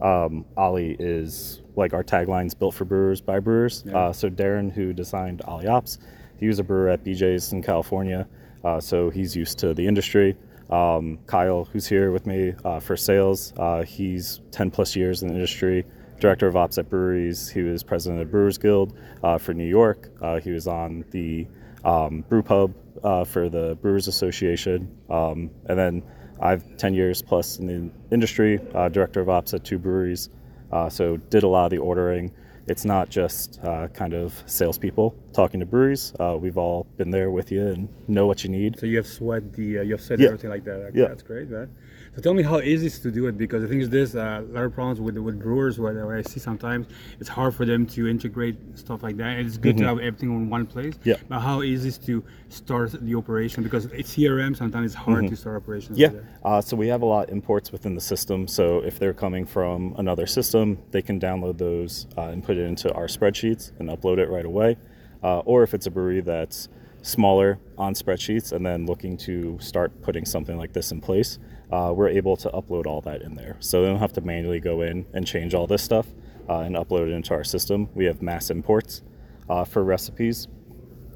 um, 0.00 0.44
Ollie 0.56 0.96
is 0.98 1.62
like 1.76 1.92
our 1.92 2.02
tagline's 2.02 2.54
built 2.54 2.74
for 2.74 2.84
brewers 2.84 3.20
by 3.20 3.40
brewers. 3.40 3.84
Yeah. 3.86 3.98
Uh, 3.98 4.12
so 4.12 4.30
Darren, 4.30 4.72
who 4.72 4.92
designed 4.92 5.42
Ollie 5.42 5.66
Ops, 5.66 5.98
he 6.38 6.48
was 6.48 6.58
a 6.58 6.64
brewer 6.64 6.88
at 6.88 7.04
BJ's 7.04 7.52
in 7.52 7.62
California, 7.62 8.28
uh, 8.64 8.80
so 8.80 9.10
he's 9.10 9.34
used 9.34 9.58
to 9.58 9.74
the 9.74 9.86
industry. 9.86 10.36
Um, 10.70 11.18
Kyle, 11.26 11.64
who's 11.64 11.86
here 11.86 12.10
with 12.10 12.26
me 12.26 12.54
uh, 12.64 12.80
for 12.80 12.96
sales, 12.96 13.52
uh, 13.56 13.82
he's 13.82 14.40
10 14.50 14.70
plus 14.70 14.96
years 14.96 15.22
in 15.22 15.28
the 15.28 15.34
industry. 15.34 15.84
Director 16.18 16.46
of 16.46 16.56
ops 16.56 16.78
at 16.78 16.88
breweries. 16.88 17.48
He 17.48 17.62
was 17.62 17.82
president 17.82 18.22
of 18.22 18.30
Brewers 18.30 18.58
Guild 18.58 18.98
uh, 19.22 19.38
for 19.38 19.52
New 19.52 19.66
York. 19.66 20.08
Uh, 20.20 20.40
he 20.40 20.50
was 20.50 20.66
on 20.66 21.04
the 21.10 21.46
um, 21.84 22.24
brew 22.28 22.42
pub 22.42 22.74
uh, 23.04 23.24
for 23.24 23.48
the 23.48 23.76
Brewers 23.82 24.08
Association. 24.08 24.90
Um, 25.10 25.50
and 25.66 25.78
then 25.78 26.02
I've 26.40 26.76
10 26.76 26.94
years 26.94 27.22
plus 27.22 27.58
in 27.58 27.66
the 27.66 27.90
industry, 28.14 28.60
uh, 28.74 28.88
director 28.88 29.20
of 29.20 29.28
ops 29.28 29.54
at 29.54 29.64
two 29.64 29.78
breweries. 29.78 30.28
Uh, 30.72 30.88
so 30.88 31.16
did 31.16 31.42
a 31.42 31.48
lot 31.48 31.64
of 31.66 31.70
the 31.70 31.78
ordering. 31.78 32.32
It's 32.66 32.84
not 32.84 33.08
just 33.08 33.60
uh, 33.62 33.86
kind 33.88 34.12
of 34.12 34.42
salespeople 34.46 35.14
talking 35.32 35.60
to 35.60 35.66
breweries. 35.66 36.12
Uh, 36.18 36.36
we've 36.40 36.58
all 36.58 36.86
been 36.96 37.10
there 37.10 37.30
with 37.30 37.52
you 37.52 37.66
and 37.68 37.88
know 38.08 38.26
what 38.26 38.42
you 38.42 38.50
need. 38.50 38.78
so 38.78 38.86
you 38.86 38.96
have 38.96 39.06
sweat 39.06 39.52
the 39.52 39.78
uh, 39.78 39.82
you 39.82 39.92
have 39.92 40.00
said 40.00 40.18
Yeah. 40.18 40.26
everything 40.26 40.50
like 40.50 40.64
that. 40.64 40.90
Yeah. 40.94 41.06
That's 41.08 41.22
great, 41.22 41.48
man. 41.48 41.70
So 42.16 42.22
tell 42.22 42.32
me 42.32 42.42
how 42.42 42.60
easy 42.60 42.86
it 42.86 42.94
is 42.94 42.98
to 43.00 43.10
do 43.10 43.26
it 43.26 43.36
because 43.36 43.60
the 43.60 43.68
thing 43.68 43.82
is 43.82 43.90
this: 43.90 44.14
uh, 44.14 44.42
a 44.42 44.50
lot 44.50 44.64
of 44.64 44.72
problems 44.72 45.00
with 45.00 45.18
with 45.18 45.38
brewers 45.38 45.78
where 45.78 46.16
I 46.16 46.22
see 46.22 46.40
sometimes 46.40 46.86
it's 47.20 47.28
hard 47.28 47.54
for 47.54 47.66
them 47.66 47.84
to 47.88 48.08
integrate 48.08 48.56
stuff 48.74 49.02
like 49.02 49.18
that. 49.18 49.38
It's 49.38 49.58
good 49.58 49.76
to 49.76 49.84
have 49.84 49.98
everything 49.98 50.30
in 50.30 50.48
one 50.48 50.64
place. 50.64 50.94
Mm-hmm. 50.94 51.10
Yeah. 51.10 51.16
But 51.28 51.40
how 51.40 51.60
easy 51.60 51.88
is 51.88 51.98
to 51.98 52.24
start 52.48 52.92
the 52.92 53.14
operation 53.14 53.62
because 53.62 53.84
it's 53.86 54.16
CRM. 54.16 54.56
Sometimes 54.56 54.86
it's 54.86 54.94
hard 54.94 55.28
to 55.28 55.36
start 55.36 55.56
operations. 55.56 55.98
Mm-hmm. 55.98 56.16
Yeah. 56.16 56.22
Uh, 56.42 56.62
so 56.62 56.74
we 56.74 56.88
have 56.88 57.02
a 57.02 57.06
lot 57.06 57.28
of 57.28 57.34
imports 57.34 57.70
within 57.70 57.94
the 57.94 58.00
system. 58.00 58.48
So 58.48 58.80
if 58.80 58.98
they're 58.98 59.12
coming 59.12 59.44
from 59.44 59.94
another 59.98 60.26
system, 60.26 60.78
they 60.92 61.02
can 61.02 61.20
download 61.20 61.58
those 61.58 62.06
uh, 62.16 62.32
and 62.32 62.42
put 62.42 62.56
it 62.56 62.62
into 62.62 62.90
our 62.94 63.08
spreadsheets 63.08 63.72
and 63.78 63.90
upload 63.90 64.16
it 64.16 64.30
right 64.30 64.46
away. 64.46 64.78
Uh, 65.22 65.40
or 65.40 65.62
if 65.64 65.74
it's 65.74 65.84
a 65.84 65.90
brewery 65.90 66.22
that's 66.22 66.70
smaller 67.02 67.58
on 67.76 67.92
spreadsheets 67.92 68.52
and 68.52 68.64
then 68.64 68.86
looking 68.86 69.18
to 69.18 69.58
start 69.60 70.00
putting 70.00 70.24
something 70.24 70.56
like 70.56 70.72
this 70.72 70.92
in 70.92 71.00
place, 71.00 71.38
uh, 71.70 71.92
we're 71.94 72.08
able 72.08 72.36
to 72.36 72.48
upload 72.50 72.86
all 72.86 73.00
that 73.02 73.22
in 73.22 73.34
there. 73.34 73.56
So 73.60 73.82
they 73.82 73.88
don't 73.88 73.98
have 73.98 74.12
to 74.14 74.20
manually 74.20 74.60
go 74.60 74.82
in 74.82 75.06
and 75.12 75.26
change 75.26 75.54
all 75.54 75.66
this 75.66 75.82
stuff 75.82 76.06
uh, 76.48 76.60
and 76.60 76.76
upload 76.76 77.08
it 77.08 77.12
into 77.12 77.34
our 77.34 77.44
system. 77.44 77.88
We 77.94 78.04
have 78.04 78.22
mass 78.22 78.50
imports 78.50 79.02
uh, 79.48 79.64
for 79.64 79.82
recipes. 79.82 80.48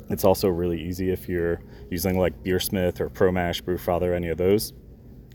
It's 0.09 0.25
also 0.25 0.49
really 0.49 0.81
easy 0.81 1.11
if 1.11 1.29
you're 1.29 1.61
using 1.91 2.19
like 2.19 2.43
Beersmith 2.43 3.01
or 3.01 3.09
ProMash, 3.09 3.63
Brewfather, 3.63 4.15
any 4.15 4.29
of 4.29 4.39
those. 4.39 4.73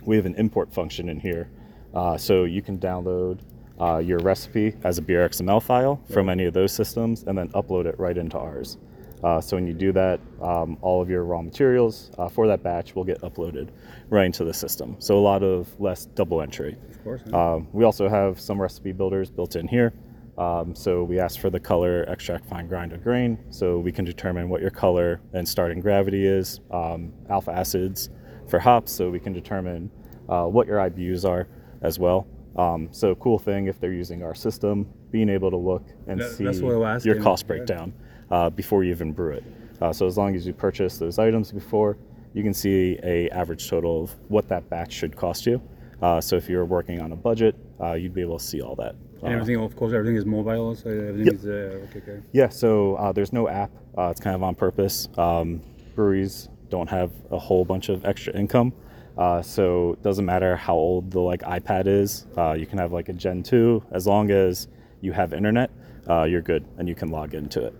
We 0.04 0.18
have 0.18 0.26
an 0.26 0.36
import 0.36 0.74
function 0.74 1.10
in 1.10 1.20
here, 1.20 1.50
uh, 1.94 2.18
so 2.18 2.44
you 2.44 2.62
can 2.62 2.78
download 2.78 3.40
uh, 3.80 3.98
your 3.98 4.20
recipe 4.20 4.76
as 4.84 4.98
a 4.98 5.02
beer 5.02 5.28
XML 5.28 5.62
file 5.64 6.02
from 6.12 6.30
any 6.30 6.46
of 6.46 6.54
those 6.54 6.72
systems 6.72 7.24
and 7.24 7.38
then 7.38 7.50
upload 7.50 7.86
it 7.86 7.98
right 7.98 8.18
into 8.18 8.38
ours. 8.38 8.78
Uh, 9.26 9.42
so 9.42 9.58
when 9.58 9.66
you 9.66 9.74
do 9.74 9.92
that, 9.92 10.20
um, 10.40 10.78
all 10.82 11.02
of 11.02 11.10
your 11.10 11.24
raw 11.24 11.42
materials 11.42 12.12
uh, 12.20 12.30
for 12.30 12.46
that 12.46 12.62
batch 12.62 12.94
will 12.94 13.04
get 13.04 13.20
uploaded 13.22 13.70
right 14.10 14.28
into 14.28 14.44
the 14.44 14.54
system. 14.54 14.96
So 15.00 15.18
a 15.18 15.20
lot 15.20 15.42
of 15.42 15.68
less 15.82 16.06
double 16.06 16.44
entry. 16.44 16.78
Of 16.92 17.04
course. 17.04 17.24
Um, 17.34 17.68
we 17.74 17.84
also 17.86 18.08
have 18.08 18.40
some 18.40 18.62
recipe 18.62 18.92
builders 18.92 19.32
built 19.32 19.56
in 19.56 19.68
here. 19.68 19.94
Um, 20.38 20.76
so 20.76 21.04
we 21.04 21.20
ask 21.20 21.40
for 21.40 21.50
the 21.50 21.60
color, 21.60 22.06
extract, 22.08 22.46
fine 22.46 22.68
grind, 22.68 22.94
or 22.94 22.98
grain, 22.98 23.40
so 23.50 23.80
we 23.80 23.92
can 23.92 24.06
determine 24.06 24.48
what 24.48 24.62
your 24.62 24.70
color 24.70 25.22
and 25.34 25.48
starting 25.48 25.80
gravity 25.80 26.28
is. 26.28 26.60
Um, 26.70 27.12
alpha 27.28 27.52
acids 27.52 28.12
for 28.48 28.60
hops, 28.60 28.92
so 28.92 29.10
we 29.10 29.20
can 29.20 29.34
determine 29.34 29.90
uh, 30.30 30.44
what 30.44 30.68
your 30.68 30.78
IBUs 30.78 31.28
are 31.28 31.48
as 31.82 31.98
well. 31.98 32.28
Um, 32.58 32.90
so 32.92 33.16
cool 33.16 33.40
thing 33.40 33.66
if 33.68 33.80
they're 33.80 33.92
using 33.92 34.22
our 34.22 34.36
system, 34.36 34.88
being 35.10 35.30
able 35.30 35.50
to 35.50 35.58
look 35.58 35.84
and 36.06 36.20
That- 36.20 36.32
see 36.32 36.44
that's 36.44 36.60
what 36.60 36.76
I 36.76 36.78
was 36.78 37.06
your 37.06 37.20
cost 37.22 37.46
yeah. 37.46 37.48
breakdown 37.48 37.94
uh, 38.32 38.50
before 38.50 38.84
you 38.84 38.92
even 38.92 39.12
brew 39.12 39.34
it. 39.34 39.44
Uh, 39.82 39.92
so 39.92 40.06
as 40.08 40.18
long 40.18 40.36
as 40.36 40.46
you 40.48 40.54
purchase 40.54 40.98
those 40.98 41.20
items 41.20 41.52
before, 41.52 41.98
you 42.34 42.44
can 42.44 42.54
see 42.54 42.98
a 43.04 43.30
average 43.30 43.70
total 43.70 44.04
of 44.04 44.16
what 44.30 44.48
that 44.50 44.70
batch 44.70 44.92
should 44.94 45.16
cost 45.16 45.46
you. 45.46 45.62
Uh, 46.02 46.20
so 46.20 46.36
if 46.36 46.50
you're 46.50 46.66
working 46.66 47.02
on 47.02 47.12
a 47.12 47.16
budget, 47.16 47.56
uh, 47.82 47.94
you'd 47.94 48.14
be 48.14 48.22
able 48.22 48.38
to 48.38 48.44
see 48.44 48.62
all 48.62 48.76
that. 48.76 48.96
and 49.22 49.24
Uh, 49.34 49.38
everything, 49.38 49.56
of 49.64 49.76
course, 49.76 49.94
everything 49.94 50.18
is 50.18 50.26
mobile. 50.26 50.76
So 50.76 50.90
everything 50.90 51.26
Yep. 51.28 51.36
is 51.36 51.46
uh, 51.46 51.50
okay. 51.90 52.00
Okay. 52.00 52.22
yeah, 52.34 52.50
so 52.50 52.96
uh, 52.96 53.12
there's 53.12 53.32
no 53.34 53.48
app. 53.48 53.72
Uh, 53.98 54.10
it's 54.12 54.20
kind 54.20 54.36
of 54.36 54.44
on 54.44 54.56
purpose. 54.56 55.08
Um, 55.18 55.62
breweries 55.96 56.50
don't 56.70 56.90
have 56.90 57.12
a 57.32 57.40
whole 57.40 57.64
bunch 57.64 57.88
of 57.90 58.06
extra 58.06 58.34
income, 58.34 58.74
uh, 59.18 59.42
so 59.42 59.94
it 59.94 60.04
doesn't 60.04 60.26
matter 60.26 60.56
how 60.58 60.76
old 60.76 61.12
the 61.12 61.20
like 61.22 61.42
iPad 61.44 61.88
is. 61.88 62.28
Uh, 62.38 62.54
you 62.54 62.66
can 62.66 62.78
have 62.80 62.92
like 62.92 63.08
a 63.08 63.14
Gen 63.14 63.44
2 63.44 63.84
as 63.92 64.06
long 64.06 64.32
as 64.32 64.68
you 65.02 65.14
have 65.14 65.34
internet. 65.34 65.70
Uh, 66.10 66.24
you're 66.24 66.42
good, 66.42 66.66
and 66.78 66.90
you 66.90 66.96
can 66.96 67.10
log 67.10 67.34
into 67.34 67.64
it. 67.64 67.74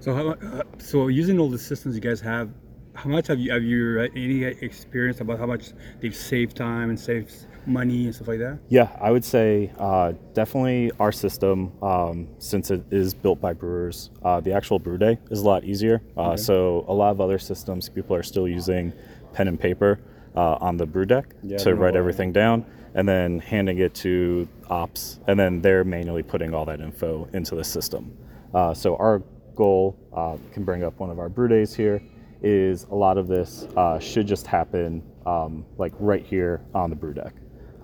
So 0.00 0.14
how, 0.14 0.28
uh, 0.30 0.62
so 0.78 1.08
using 1.08 1.38
all 1.38 1.48
the 1.50 1.58
systems 1.58 1.94
you 1.94 2.00
guys 2.00 2.20
have, 2.20 2.50
how 2.94 3.10
much 3.10 3.26
have 3.26 3.38
you 3.40 3.50
have 3.52 3.62
you 3.64 4.00
uh, 4.00 4.08
any 4.14 4.44
experience 4.44 5.20
about 5.20 5.38
how 5.38 5.46
much 5.46 5.72
they've 6.00 6.14
saved 6.14 6.56
time 6.56 6.90
and 6.90 6.98
saved 6.98 7.46
money 7.66 8.04
and 8.04 8.14
stuff 8.14 8.28
like 8.28 8.38
that? 8.38 8.58
Yeah, 8.68 8.96
I 9.00 9.10
would 9.10 9.24
say 9.24 9.72
uh, 9.78 10.12
definitely 10.32 10.92
our 11.00 11.10
system, 11.10 11.72
um, 11.82 12.28
since 12.38 12.70
it 12.70 12.84
is 12.92 13.14
built 13.14 13.40
by 13.40 13.52
brewers, 13.52 14.10
uh, 14.22 14.40
the 14.40 14.52
actual 14.52 14.78
brew 14.78 14.98
day 14.98 15.18
is 15.30 15.40
a 15.40 15.44
lot 15.44 15.64
easier. 15.64 16.02
Uh, 16.16 16.36
So 16.36 16.84
a 16.86 16.94
lot 16.94 17.10
of 17.10 17.20
other 17.20 17.38
systems, 17.38 17.88
people 17.88 18.14
are 18.14 18.22
still 18.22 18.46
using 18.46 18.92
pen 19.32 19.48
and 19.48 19.58
paper 19.58 19.98
uh, 20.36 20.58
on 20.60 20.76
the 20.76 20.86
brew 20.86 21.06
deck 21.06 21.34
Yeah, 21.42 21.58
to 21.58 21.74
write 21.74 21.96
everything 21.96 22.32
down, 22.32 22.64
and 22.94 23.08
then 23.08 23.40
handing 23.40 23.78
it 23.78 23.94
to 23.94 24.46
ops, 24.70 25.18
and 25.26 25.38
then 25.38 25.62
they're 25.62 25.84
manually 25.84 26.22
putting 26.22 26.54
all 26.54 26.64
that 26.66 26.80
info 26.80 27.28
into 27.32 27.56
the 27.56 27.64
system. 27.64 28.16
Uh, 28.52 28.72
so 28.72 28.94
our 28.96 29.22
goal 29.54 29.96
uh, 30.12 30.36
can 30.52 30.64
bring 30.64 30.84
up 30.84 30.98
one 30.98 31.10
of 31.10 31.18
our 31.18 31.28
brew 31.28 31.48
days 31.48 31.74
here 31.74 32.02
is 32.42 32.84
a 32.90 32.94
lot 32.94 33.16
of 33.16 33.26
this 33.26 33.66
uh, 33.76 33.98
should 33.98 34.26
just 34.26 34.46
happen 34.46 35.02
um, 35.24 35.64
like 35.78 35.92
right 35.98 36.24
here 36.24 36.60
on 36.74 36.90
the 36.90 36.96
brew 36.96 37.14
deck. 37.14 37.34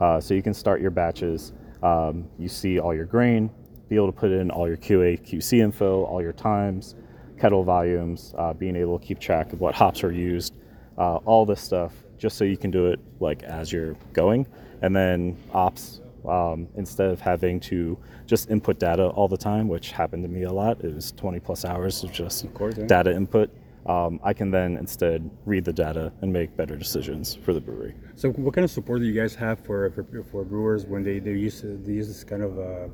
Uh, 0.01 0.21
so 0.21 0.35
you 0.35 0.43
can 0.43 0.55
start 0.55 0.81
your 0.81 0.91
batches. 0.91 1.53
Um, 1.83 2.29
you 2.39 2.49
see 2.49 2.79
all 2.79 2.95
your 2.95 3.07
grain, 3.07 3.51
be 3.89 3.97
able 3.97 4.13
to 4.13 4.19
put 4.19 4.31
in 4.31 4.51
all 4.51 4.69
your 4.69 4.77
QA, 4.77 5.21
QC 5.21 5.61
info, 5.61 6.05
all 6.05 6.21
your 6.21 6.33
times, 6.33 6.95
kettle 7.39 7.65
volumes, 7.65 8.35
uh, 8.37 8.53
being 8.53 8.77
able 8.77 8.99
to 8.99 9.07
keep 9.07 9.19
track 9.19 9.53
of 9.53 9.61
what 9.61 9.75
hops 9.75 10.05
are 10.05 10.13
used, 10.13 10.55
uh, 10.99 11.17
all 11.25 11.47
this 11.47 11.61
stuff, 11.61 11.93
just 12.19 12.37
so 12.37 12.45
you 12.45 12.57
can 12.57 12.71
do 12.71 12.87
it 12.87 13.01
like 13.19 13.43
as 13.43 13.73
you're 13.73 13.95
going. 14.13 14.47
And 14.83 14.95
then 14.95 15.37
ops, 15.53 16.01
um, 16.27 16.69
instead 16.77 17.11
of 17.11 17.21
having 17.21 17.61
to 17.61 17.99
just 18.27 18.51
input 18.51 18.79
data 18.79 19.07
all 19.09 19.29
the 19.29 19.37
time, 19.37 19.69
which 19.69 19.93
happened 19.93 20.23
to 20.25 20.29
me 20.29 20.43
a 20.45 20.53
lot, 20.53 20.83
it 20.85 20.95
was 20.95 21.13
20 21.13 21.41
plus 21.41 21.65
hours 21.65 22.03
of 22.05 22.13
just 22.13 22.53
course, 22.55 22.77
yeah. 22.79 22.87
data 22.87 23.13
input. 23.13 23.51
Um, 23.87 24.21
I 24.23 24.35
can 24.35 24.51
then 24.51 24.77
instead 24.77 25.31
read 25.47 25.65
the 25.65 25.73
data 25.73 26.13
and 26.21 26.33
make 26.33 26.55
better 26.57 26.77
decisions 26.77 27.35
for 27.35 27.53
the 27.53 27.61
brewery. 27.61 27.95
So 28.15 28.31
what 28.33 28.55
kind 28.55 28.65
of 28.65 28.71
support 28.71 29.01
do 29.01 29.07
you 29.07 29.19
guys 29.19 29.35
have 29.37 29.59
for 29.61 29.91
for, 29.91 30.05
for 30.31 30.45
brewers 30.45 30.85
when 30.87 31.03
they 31.03 31.19
they 31.19 31.33
use 31.33 31.63
they 31.63 31.93
use 31.93 32.09
this 32.09 32.23
kind 32.23 32.43
of 32.43 32.59
uh, 32.59 32.89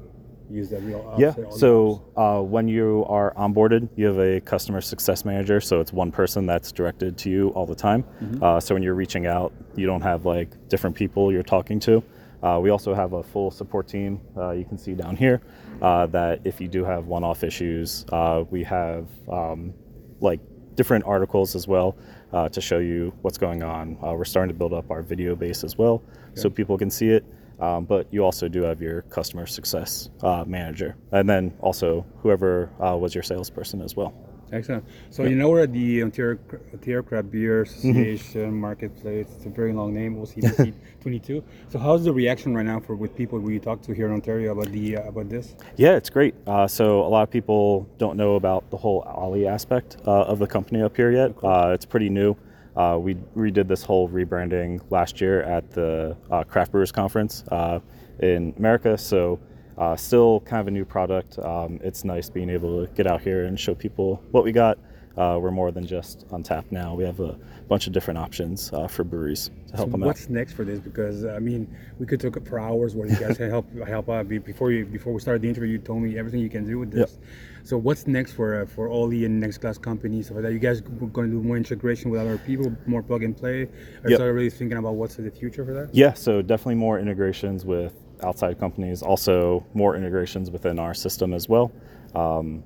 use 0.50 0.71
that 0.71 0.83
real 0.83 1.14
Yeah. 1.18 1.35
So 1.50 2.04
uh, 2.16 2.40
when 2.40 2.68
you 2.68 3.04
are 3.09 3.35
onboarded, 3.35 3.88
you 3.97 4.06
have 4.06 4.18
a 4.18 4.40
customer 4.40 4.80
success 4.80 5.25
manager. 5.25 5.61
So 5.61 5.80
it's 5.80 5.92
one 5.92 6.12
person 6.12 6.47
that's 6.47 6.73
directed 6.73 7.18
to 7.18 7.30
you 7.30 7.49
all 7.50 7.66
the 7.66 7.75
time. 7.75 8.04
Uh, 8.40 8.61
so 8.61 8.75
when 8.75 8.83
you're 8.83 8.95
reaching 8.95 9.26
out, 9.26 9.52
you 9.75 9.87
don't 9.87 10.02
have 10.02 10.25
like 10.25 10.68
different 10.68 10.97
people 10.97 11.33
you're 11.33 11.42
talking 11.42 11.80
to. 11.80 12.02
Uh, 12.47 12.61
we 12.61 12.71
also 12.71 12.95
have 12.95 13.12
a 13.12 13.23
full 13.23 13.50
support 13.50 13.88
team. 13.88 14.21
Uh, 14.37 14.53
you 14.53 14.65
can 14.65 14.79
see 14.79 14.95
down 14.95 15.17
here 15.17 15.41
uh, 15.83 16.07
that 16.07 16.41
if 16.45 16.61
you 16.61 16.69
do 16.69 16.85
have 16.85 17.07
one-off 17.07 17.43
issues, 17.43 18.07
uh, 18.12 18.45
we 18.50 18.62
have 18.62 19.09
um, 19.29 19.75
like 20.21 20.38
different 20.76 21.05
articles 21.05 21.57
as 21.57 21.67
well 21.67 21.97
uh, 22.33 22.49
to 22.49 22.61
show 22.61 22.79
you 22.79 23.12
what's 23.23 23.38
going 23.38 23.65
on. 23.65 23.99
Uh, 24.00 24.12
we're 24.12 24.25
starting 24.25 24.55
to 24.55 24.59
build 24.59 24.73
up 24.73 24.91
our 24.93 25.03
video 25.03 25.35
base 25.35 25.65
as 25.65 25.76
well, 25.76 26.05
so 26.35 26.49
people 26.49 26.79
can 26.79 26.91
see 26.91 27.09
it. 27.09 27.25
Um, 27.59 27.85
but 27.85 28.07
you 28.12 28.23
also 28.23 28.49
do 28.49 28.62
have 28.62 28.81
your 28.81 29.03
customer 29.03 29.47
success 29.47 30.11
uh, 30.23 30.45
manager, 30.47 30.95
and 31.11 31.29
then 31.29 31.53
also 31.61 32.07
whoever 32.23 32.71
uh, 32.79 32.97
was 32.97 33.15
your 33.15 33.25
salesperson 33.25 33.81
as 33.83 33.97
well. 33.97 34.15
Excellent. 34.53 34.85
So 35.11 35.25
you 35.25 35.35
know 35.35 35.49
we're 35.50 35.62
at 35.62 35.73
the 35.73 36.03
Ontario, 36.03 36.38
Ontario 36.73 37.03
Craft 37.03 37.31
Beer 37.31 37.65
Mm-hmm. 37.65 37.91
Association 37.91 38.55
Marketplace. 38.55 39.26
It's 39.37 39.47
a 39.47 39.49
very 39.49 39.73
long 39.73 39.93
name, 39.93 40.17
OCBC 40.17 40.73
22. 41.00 41.43
So 41.69 41.79
how's 41.79 42.05
the 42.05 42.12
reaction 42.12 42.55
right 42.55 42.65
now 42.65 42.79
for 42.79 42.95
with 42.95 43.17
people 43.17 43.38
we 43.41 43.59
talk 43.59 43.83
to 43.83 43.93
here 43.93 44.07
in 44.07 44.12
Ontario 44.12 44.53
about 44.53 44.71
the 44.73 44.99
uh, 44.99 45.09
about 45.09 45.29
this? 45.29 45.57
Yeah, 45.76 45.97
it's 45.97 46.11
great. 46.11 46.35
Uh, 46.47 46.67
so 46.69 47.00
a 47.00 47.09
lot 47.09 47.23
of 47.23 47.31
people 47.31 47.88
don't 47.99 48.17
know 48.17 48.37
about 48.37 48.71
the 48.71 48.76
whole 48.76 49.00
Ollie 49.03 49.47
aspect 49.49 49.97
uh, 50.07 50.23
of 50.23 50.38
the 50.38 50.47
company 50.47 50.81
up 50.83 50.97
here 50.97 51.11
yet. 51.11 51.33
Uh, 51.43 51.71
it's 51.75 51.85
pretty 51.85 52.09
new. 52.09 52.37
Uh, 52.76 52.99
we 53.00 53.15
redid 53.37 53.67
this 53.69 53.83
whole 53.83 54.09
rebranding 54.09 54.81
last 54.91 55.21
year 55.21 55.43
at 55.43 55.71
the 55.73 56.17
uh, 56.31 56.45
Craft 56.45 56.73
Brewers 56.73 56.93
Conference 56.93 57.43
uh, 57.50 57.81
in 58.21 58.55
America. 58.59 58.97
So 58.99 59.41
uh, 59.78 59.97
still 59.97 60.40
kind 60.40 60.61
of 60.61 60.68
a 60.68 60.71
new 60.71 60.85
product. 60.85 61.38
Um, 61.38 61.80
it's 61.83 62.04
nice 62.04 62.30
being 62.30 62.50
able 62.50 62.85
to 62.87 62.92
get 62.95 63.06
out 63.06 63.21
here 63.21 63.45
and 63.45 63.59
show 63.59 63.75
people 63.75 64.23
what 64.30 64.45
we 64.45 64.52
got. 64.52 64.78
Uh, 65.16 65.38
we're 65.40 65.50
more 65.50 65.71
than 65.73 65.87
just 65.87 66.26
on 66.30 66.42
tap 66.42 66.66
now. 66.71 66.95
We 66.95 67.02
have 67.04 67.21
a 67.21 67.38
bunch 67.68 67.87
of 67.87 67.95
different 67.95 68.18
options 68.18 68.71
uh, 68.75 68.87
for 68.87 69.02
breweries 69.02 69.50
to 69.68 69.76
help 69.76 69.90
them 69.90 70.02
out. 70.02 70.06
What's 70.06 70.28
next 70.28 70.52
for 70.52 70.62
this? 70.62 70.78
Because 70.78 71.25
I 71.25 71.38
mean, 71.38 71.75
we 71.99 72.04
could 72.04 72.21
talk 72.21 72.38
for 72.47 72.61
hours 72.61 72.95
where 72.95 73.09
you 73.09 73.16
guys 73.16 73.38
can 73.38 73.49
help 73.49 73.66
help 73.88 74.11
out. 74.11 74.28
Before 74.28 74.71
you 74.71 74.85
before 74.85 75.14
we 75.14 75.21
started 75.21 75.40
the 75.40 75.49
interview, 75.49 75.71
you 75.73 75.78
told 75.78 76.02
me 76.02 76.18
everything 76.18 76.40
you 76.40 76.50
can 76.50 76.66
do 76.66 76.78
with 76.78 76.90
this. 76.92 77.18
So 77.64 77.78
what's 77.78 78.06
next 78.06 78.33
for 78.33 78.62
uh, 78.62 78.66
for 78.66 78.90
Ollie 78.90 79.25
and 79.25 79.40
Next 79.40 79.59
Glass 79.59 79.78
companies? 79.78 80.30
Like 80.30 80.42
that. 80.42 80.52
You 80.52 80.59
guys 80.59 80.80
are 80.80 80.83
going 80.85 81.30
to 81.30 81.37
do 81.37 81.42
more 81.42 81.56
integration 81.56 82.11
with 82.11 82.21
other 82.21 82.37
people, 82.37 82.76
more 82.87 83.02
plug 83.02 83.23
and 83.23 83.35
play? 83.35 83.62
Are 84.04 84.11
Yep. 84.11 84.21
you 84.21 84.33
really 84.33 84.50
thinking 84.50 84.76
about 84.76 84.97
what's 84.97 85.16
the 85.16 85.30
future 85.30 85.64
for 85.64 85.73
that? 85.73 85.95
Yeah, 85.95 86.12
so 86.12 86.42
definitely 86.42 86.75
more 86.76 87.00
integrations 87.00 87.64
with 87.64 87.95
outside 88.23 88.58
companies, 88.58 89.02
also 89.02 89.64
more 89.75 89.96
integrations 89.96 90.50
within 90.50 90.78
our 90.78 90.94
system 90.94 91.32
as 91.32 91.49
well. 91.49 91.73
Um, 92.14 92.64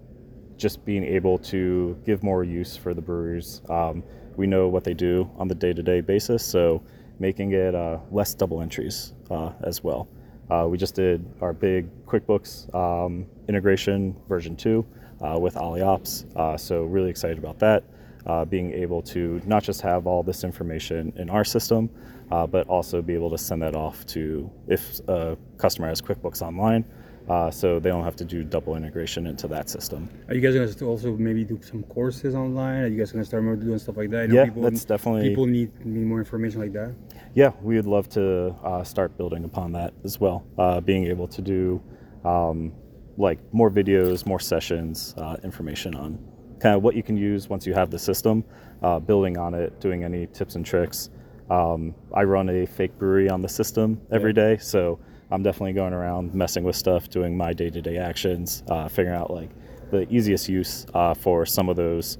just 0.57 0.85
being 0.85 1.05
able 1.05 1.39
to 1.39 1.99
give 2.05 2.23
more 2.23 2.45
use 2.45 2.77
for 2.77 2.93
the 2.93 3.01
breweries. 3.01 3.63
Um, 3.69 4.05
we 4.37 4.47
know 4.47 4.69
what 4.69 4.85
they 4.85 4.95
do 4.95 5.31
on 5.39 5.49
the 5.49 5.55
day 5.55 5.73
to 5.73 5.83
day 5.83 6.01
basis, 6.01 6.45
so 6.45 6.83
making 7.19 7.53
it 7.53 7.75
uh, 7.75 7.99
less 8.11 8.35
double 8.35 8.61
entries 8.61 9.15
uh, 9.31 9.53
as 9.63 9.83
well. 9.83 10.09
Uh, 10.51 10.67
we 10.69 10.77
just 10.77 10.95
did 10.95 11.25
our 11.41 11.53
big 11.53 11.89
QuickBooks 12.07 12.75
um, 12.75 13.27
integration 13.49 14.17
version 14.29 14.57
2 14.57 14.85
uh, 15.23 15.39
with 15.39 15.57
Ollie 15.57 15.83
Ops, 15.83 16.27
uh, 16.37 16.57
so 16.57 16.85
really 16.85 17.11
excited 17.11 17.39
about 17.39 17.59
that. 17.59 17.85
Uh, 18.27 18.45
being 18.45 18.73
able 18.73 19.01
to 19.01 19.41
not 19.47 19.63
just 19.63 19.81
have 19.81 20.07
all 20.07 20.23
this 20.23 20.45
information 20.45 21.13
in 21.17 21.31
our 21.31 21.45
system, 21.45 21.89
uh, 22.31 22.47
but 22.47 22.67
also 22.69 23.03
be 23.03 23.15
able 23.15 23.31
to 23.31 23.39
send 23.39 23.63
that 23.63 23.75
off 23.75 24.07
to 24.07 24.51
if 24.69 25.01
a 25.09 25.37
customer 25.59 25.89
has 25.89 26.01
QuickBooks 26.01 26.43
Online, 26.43 26.85
uh, 27.29 27.51
so 27.51 27.79
they 27.79 27.91
don't 27.91 28.05
have 28.05 28.17
to 28.17 28.25
do 28.25 28.43
double 28.43 28.77
integration 28.77 29.27
into 29.27 29.47
that 29.49 29.69
system. 29.69 30.09
Are 30.29 30.35
you 30.35 30.41
guys 30.41 30.55
going 30.55 30.73
to 30.73 30.85
also 30.87 31.13
maybe 31.17 31.45
do 31.45 31.59
some 31.63 31.83
courses 31.85 32.35
online? 32.35 32.83
Are 32.83 32.87
you 32.89 32.99
guys 32.99 33.13
going 33.13 33.23
to 33.23 33.27
start 33.29 33.43
more 33.45 33.57
doing 33.57 33.79
stuff 33.79 33.97
like 33.97 34.11
that? 34.11 34.31
Yeah, 34.31 34.47
people, 34.47 34.63
that's 34.63 34.85
definitely- 34.85 35.29
people 35.29 35.47
need 35.47 35.71
need 35.85 36.07
more 36.07 36.19
information 36.19 36.61
like 36.61 36.73
that. 36.73 36.95
Yeah, 37.35 37.53
we 37.63 37.77
would 37.77 37.87
love 37.87 38.09
to 38.11 38.55
uh, 38.65 38.83
start 38.83 39.17
building 39.17 39.45
upon 39.45 39.73
that 39.73 39.95
as 40.05 40.19
well. 40.19 40.45
Uh, 40.59 40.81
being 40.81 41.05
able 41.07 41.29
to 41.29 41.41
do 41.43 41.81
um, 42.25 42.73
like 43.17 43.39
more 43.53 43.71
videos, 43.71 44.27
more 44.27 44.41
sessions, 44.41 45.15
uh, 45.17 45.37
information 45.45 45.95
on 45.95 46.19
kind 46.59 46.75
of 46.77 46.83
what 46.83 46.95
you 46.97 47.03
can 47.03 47.17
use 47.17 47.49
once 47.49 47.67
you 47.67 47.73
have 47.73 47.91
the 47.91 47.99
system, 47.99 48.45
uh, 48.83 48.99
building 48.99 49.39
on 49.39 49.55
it, 49.55 49.81
doing 49.81 50.05
any 50.05 50.27
tips 50.27 50.57
and 50.57 50.67
tricks. 50.67 51.11
Um, 51.51 51.95
I 52.15 52.23
run 52.25 52.49
a 52.49 52.67
fake 52.67 52.97
brewery 52.99 53.29
on 53.29 53.43
the 53.43 53.49
system 53.49 54.01
every 54.11 54.31
Yeah. 54.31 54.55
day, 54.55 54.57
so 54.59 54.99
I'm 55.33 55.43
definitely 55.43 55.73
going 55.73 55.93
around 55.93 56.33
messing 56.35 56.65
with 56.65 56.77
stuff, 56.77 57.09
doing 57.11 57.37
my 57.37 57.53
day-to-day 57.53 57.99
actions, 57.99 58.63
uh, 58.69 58.89
figuring 58.89 59.17
out 59.19 59.31
like 59.33 59.51
the 59.91 60.07
easiest 60.13 60.49
use 60.49 60.87
uh, 60.95 61.15
for 61.15 61.45
some 61.45 61.69
of 61.69 61.77
those, 61.77 62.19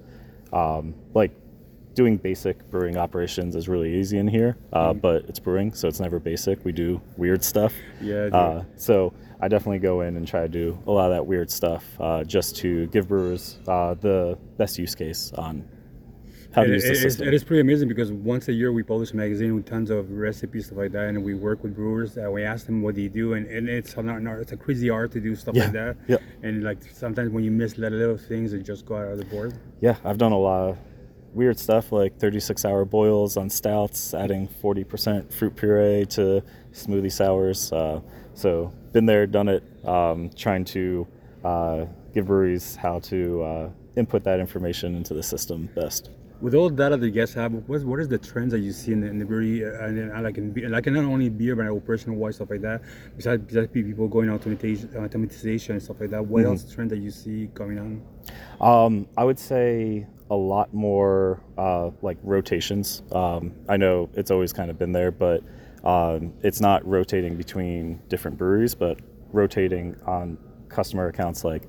um, 0.53 0.95
like 1.15 1.31
doing 1.95 2.17
basic 2.17 2.69
brewing 2.71 2.97
operations 2.97 3.55
is 3.57 3.69
really 3.69 3.95
easy 3.95 4.19
in 4.19 4.27
here, 4.29 4.57
uh, 4.73 4.93
but 4.93 5.25
it's 5.29 5.39
brewing, 5.41 5.73
so 5.73 5.87
it's 5.89 6.01
never 6.01 6.19
basic. 6.21 6.65
We 6.65 6.73
do 6.73 7.01
weird 7.17 7.43
stuff. 7.45 7.75
Yeah. 8.01 8.29
Uh, 8.33 8.65
so 8.77 9.13
I 9.41 9.49
definitely 9.49 9.81
go 9.81 10.01
in 10.03 10.17
and 10.17 10.27
try 10.27 10.43
to 10.43 10.49
do 10.49 10.79
a 10.87 10.91
lot 10.93 11.11
of 11.11 11.17
that 11.17 11.27
weird 11.27 11.51
stuff 11.51 11.85
uh, 12.01 12.23
just 12.25 12.57
to 12.57 12.87
give 12.89 13.09
brewers 13.09 13.59
uh, 13.69 13.95
the 13.95 14.39
best 14.57 14.79
use 14.79 14.95
case 14.95 15.33
on 15.37 15.65
how 16.53 16.65
to 16.65 16.71
It- 16.71 16.75
use 16.75 16.83
the 16.83 16.89
it 16.89 16.93
is- 16.93 17.01
system. 17.03 17.29
it 17.29 17.35
is 17.35 17.45
pretty 17.45 17.61
amazing 17.61 17.89
because 17.89 18.11
once 18.13 18.49
a 18.49 18.53
year 18.53 18.73
we 18.73 18.83
publish 18.83 19.13
a 19.13 19.17
magazine 19.17 19.55
with 19.55 19.67
tons 19.67 19.91
of 19.91 20.11
recipes 20.11 20.67
stuff 20.67 20.79
like 20.79 20.93
that, 20.93 21.09
and 21.09 21.23
we 21.25 21.35
work 21.35 21.63
with 21.63 21.75
brewers. 21.75 22.17
Uh, 22.19 22.31
we 22.31 22.43
ask 22.43 22.67
them 22.67 22.83
what 22.83 22.95
they 22.97 23.09
do, 23.09 23.35
and, 23.35 23.47
and 23.47 23.69
it's 23.69 23.97
not, 23.97 24.21
not 24.23 24.39
it's 24.39 24.53
a 24.53 24.57
crazy 24.57 24.91
art 24.91 25.13
to 25.13 25.21
do 25.21 25.35
stuff 25.37 25.55
Yeah, 25.55 25.65
like 25.65 25.73
that. 25.73 25.97
yeah. 26.09 26.17
And 26.43 26.65
like 26.65 26.79
sometimes 26.93 27.31
when 27.31 27.45
you 27.45 27.51
miss 27.51 27.79
little, 27.79 27.99
little 27.99 28.17
things, 28.19 28.53
it 28.53 28.63
just 28.63 28.85
go 28.87 28.97
out 28.97 29.09
of 29.13 29.19
the 29.19 29.25
board. 29.27 29.55
Yeah, 29.81 29.97
I've 30.05 30.19
done 30.19 30.33
a 30.33 30.39
lot 30.39 30.71
of 30.71 30.79
weird 31.33 31.57
stuff 31.59 31.93
like 31.93 32.19
36 32.19 32.65
hour 32.65 32.85
boils 32.85 33.37
on 33.37 33.49
stouts, 33.49 34.15
adding 34.15 34.49
40% 34.61 35.33
fruit 35.33 35.55
puree 35.55 36.05
to 36.11 36.43
smoothie 36.73 37.13
sours. 37.13 37.73
Uh, 37.73 38.01
so, 38.35 38.73
been 38.93 39.07
there, 39.07 39.27
done 39.29 39.49
it, 39.49 39.63
um, 39.87 40.31
trying 40.35 40.65
to 40.65 41.07
uh, 41.45 41.85
give 42.13 42.27
breweries 42.27 42.75
how 42.75 42.99
to 42.99 43.43
uh, 43.43 43.69
input 43.97 44.25
that 44.25 44.41
information 44.41 44.97
into 44.97 45.15
the 45.15 45.23
system 45.23 45.69
best. 45.77 46.11
With 46.41 46.55
all 46.55 46.71
data 46.71 46.97
that 46.97 47.05
you 47.07 47.13
guys 47.13 47.35
have, 47.35 47.53
what 47.53 47.85
what 47.85 48.01
is 48.01 48.09
the 48.09 48.17
trends 48.17 48.53
that 48.53 48.61
you 48.61 48.73
see 48.73 48.93
in 48.93 49.01
the, 49.01 49.09
in 49.09 49.19
the 49.19 49.27
brewery, 49.27 49.63
uh, 49.65 49.85
and 49.87 49.99
then, 49.99 50.11
uh, 50.11 50.23
like 50.23 50.39
in 50.39 50.55
like 50.71 50.87
not 50.87 51.05
only 51.05 51.29
beer 51.29 51.55
but 51.55 51.67
also 51.69 51.81
personal 51.81 52.19
wise 52.19 52.37
stuff 52.37 52.49
like 52.49 52.63
that. 52.63 52.81
Besides, 53.17 53.43
besides 53.47 53.69
people 53.73 54.09
going 54.09 54.31
automatization, 54.31 54.95
automatization 54.95 55.71
and 55.71 55.83
stuff 55.83 56.01
like 56.01 56.11
that, 56.11 56.23
Mm-hmm. 56.23 56.33
what 56.33 56.45
else 56.47 56.73
trend 56.73 56.91
that 56.93 56.99
you 56.99 57.11
see 57.11 57.51
coming 57.55 57.79
on? 57.79 58.03
Um, 58.67 59.07
I 59.19 59.25
would 59.25 59.39
say 59.39 60.07
a 60.31 60.35
lot 60.35 60.73
more 60.73 61.43
uh, 61.59 61.91
like 62.01 62.17
rotations. 62.23 63.03
Um, 63.13 63.53
I 63.69 63.77
know 63.77 64.09
it's 64.15 64.31
always 64.31 64.53
kind 64.53 64.71
of 64.71 64.79
been 64.79 64.93
there, 64.93 65.11
but 65.11 65.43
um, 65.85 66.33
it's 66.43 66.61
not 66.61 66.87
rotating 66.87 67.37
between 67.37 68.01
different 68.09 68.39
breweries, 68.39 68.75
but 68.75 68.99
rotating 69.33 69.95
on 70.07 70.39
customer 70.69 71.09
accounts 71.09 71.45
like 71.45 71.65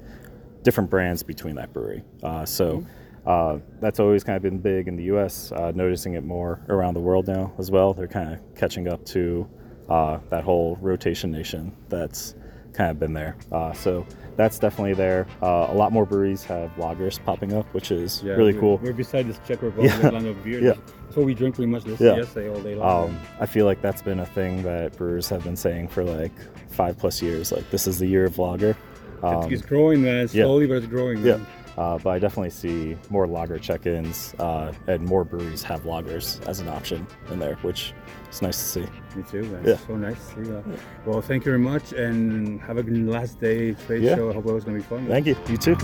different 0.64 0.90
brands 0.90 1.24
between 1.24 1.56
that 1.56 1.74
brewery. 1.74 2.04
Uh, 2.24 2.46
so 2.46 2.86
uh, 3.26 3.58
that's 3.80 4.00
always 4.00 4.24
kind 4.24 4.36
of 4.36 4.42
been 4.42 4.58
big 4.58 4.88
in 4.88 4.96
the 4.96 5.04
U.S. 5.04 5.52
Uh, 5.52 5.72
noticing 5.76 6.14
it 6.14 6.24
more 6.24 6.60
around 6.70 6.94
the 6.96 7.00
world 7.00 7.28
now 7.28 7.54
as 7.58 7.70
well. 7.72 7.94
They're 7.94 8.08
kind 8.08 8.34
of 8.34 8.40
catching 8.56 8.88
up 8.88 9.06
to 9.08 9.48
uh, 9.90 10.20
that 10.30 10.44
whole 10.44 10.78
rotation 10.82 11.32
nation 11.32 11.76
that's 11.90 12.36
kind 12.74 12.90
of 12.90 13.00
been 13.00 13.14
there. 13.14 13.36
Uh, 13.52 13.74
so 13.74 14.06
that's 14.38 14.58
definitely 14.58 14.94
there. 14.94 15.28
Uh, 15.44 15.68
a 15.70 15.74
lot 15.74 15.92
more 15.92 16.06
breweries 16.06 16.44
have 16.46 16.72
lagers 16.78 17.24
popping 17.24 17.54
up, 17.54 17.66
which 17.74 17.92
is 17.92 18.24
really 18.24 18.54
we're, 18.54 18.60
cool. 18.60 18.78
We're 18.78 18.94
beside 18.94 19.28
this 19.28 19.40
Czech 19.46 19.62
Republic 19.62 19.92
Yeah. 20.02 20.10
land 20.10 20.26
of 20.28 20.44
beer. 20.44 20.60
Yeah. 20.64 20.74
That's 21.04 21.18
what 21.18 21.26
we 21.26 21.34
drink 21.34 21.56
pretty 21.56 21.70
much 21.70 21.84
this 21.84 22.00
Yeah. 22.00 22.16
yesterday 22.16 22.50
all 22.50 22.62
day 22.62 22.76
long. 22.76 23.10
Um, 23.10 23.20
I 23.42 23.46
feel 23.46 23.66
like 23.66 23.82
that's 23.82 24.02
been 24.02 24.22
a 24.22 24.26
thing 24.26 24.64
that 24.64 24.96
brewers 24.96 25.28
have 25.28 25.44
been 25.44 25.58
saying 25.58 25.90
for 25.90 26.06
like 26.06 26.32
five 26.72 26.98
plus 26.98 27.22
years. 27.22 27.52
Like 27.52 27.70
this 27.70 27.86
is 27.86 28.00
the 28.00 28.08
year 28.08 28.24
of 28.24 28.40
lager. 28.40 28.78
Um, 29.22 29.44
it's, 29.44 29.52
it's 29.52 29.62
growing, 29.62 30.02
man. 30.02 30.30
yeah. 30.32 30.46
Slowly, 30.46 30.68
but 30.68 30.76
it's 30.76 30.88
growing. 30.88 31.18
yeah, 31.18 31.36
man. 31.36 31.48
Uh, 31.78 31.98
but 31.98 32.10
I 32.12 32.20
definitely 32.20 32.50
see 32.52 32.98
more 33.10 33.28
lager 33.28 33.58
check-ins 33.60 34.34
uh, 34.40 34.74
and 34.88 35.04
more 35.06 35.24
breweries 35.24 35.64
have 35.64 35.84
lagers 35.84 36.46
as 36.48 36.60
an 36.60 36.68
option 36.70 37.06
in 37.32 37.40
there, 37.40 37.56
which 37.62 37.94
is 38.30 38.42
nice 38.42 38.58
to 38.58 38.64
see. 38.64 38.88
Me 39.16 39.24
too, 39.30 39.44
man. 39.44 39.64
Yeah. 39.66 39.78
So 39.88 39.96
nice 39.96 40.16
to 40.16 40.36
see 40.46 40.52
that. 40.52 40.64
Well, 41.06 41.22
thank 41.22 41.46
you 41.46 41.52
very 41.52 41.60
much, 41.60 41.94
and 41.94 42.62
have 42.62 42.78
a 42.78 42.84
good 42.84 43.08
last 43.08 43.40
day 43.40 43.74
trade 43.74 44.04
Yeah. 44.04 44.16
show. 44.16 44.30
I 44.30 44.34
hope 44.34 44.46
it 44.48 44.54
was 44.54 44.64
gonna 44.64 44.78
be 44.78 44.84
fun. 44.84 45.08
Thank 45.08 45.28
you. 45.28 45.36
You 45.48 45.58
too. 45.58 45.76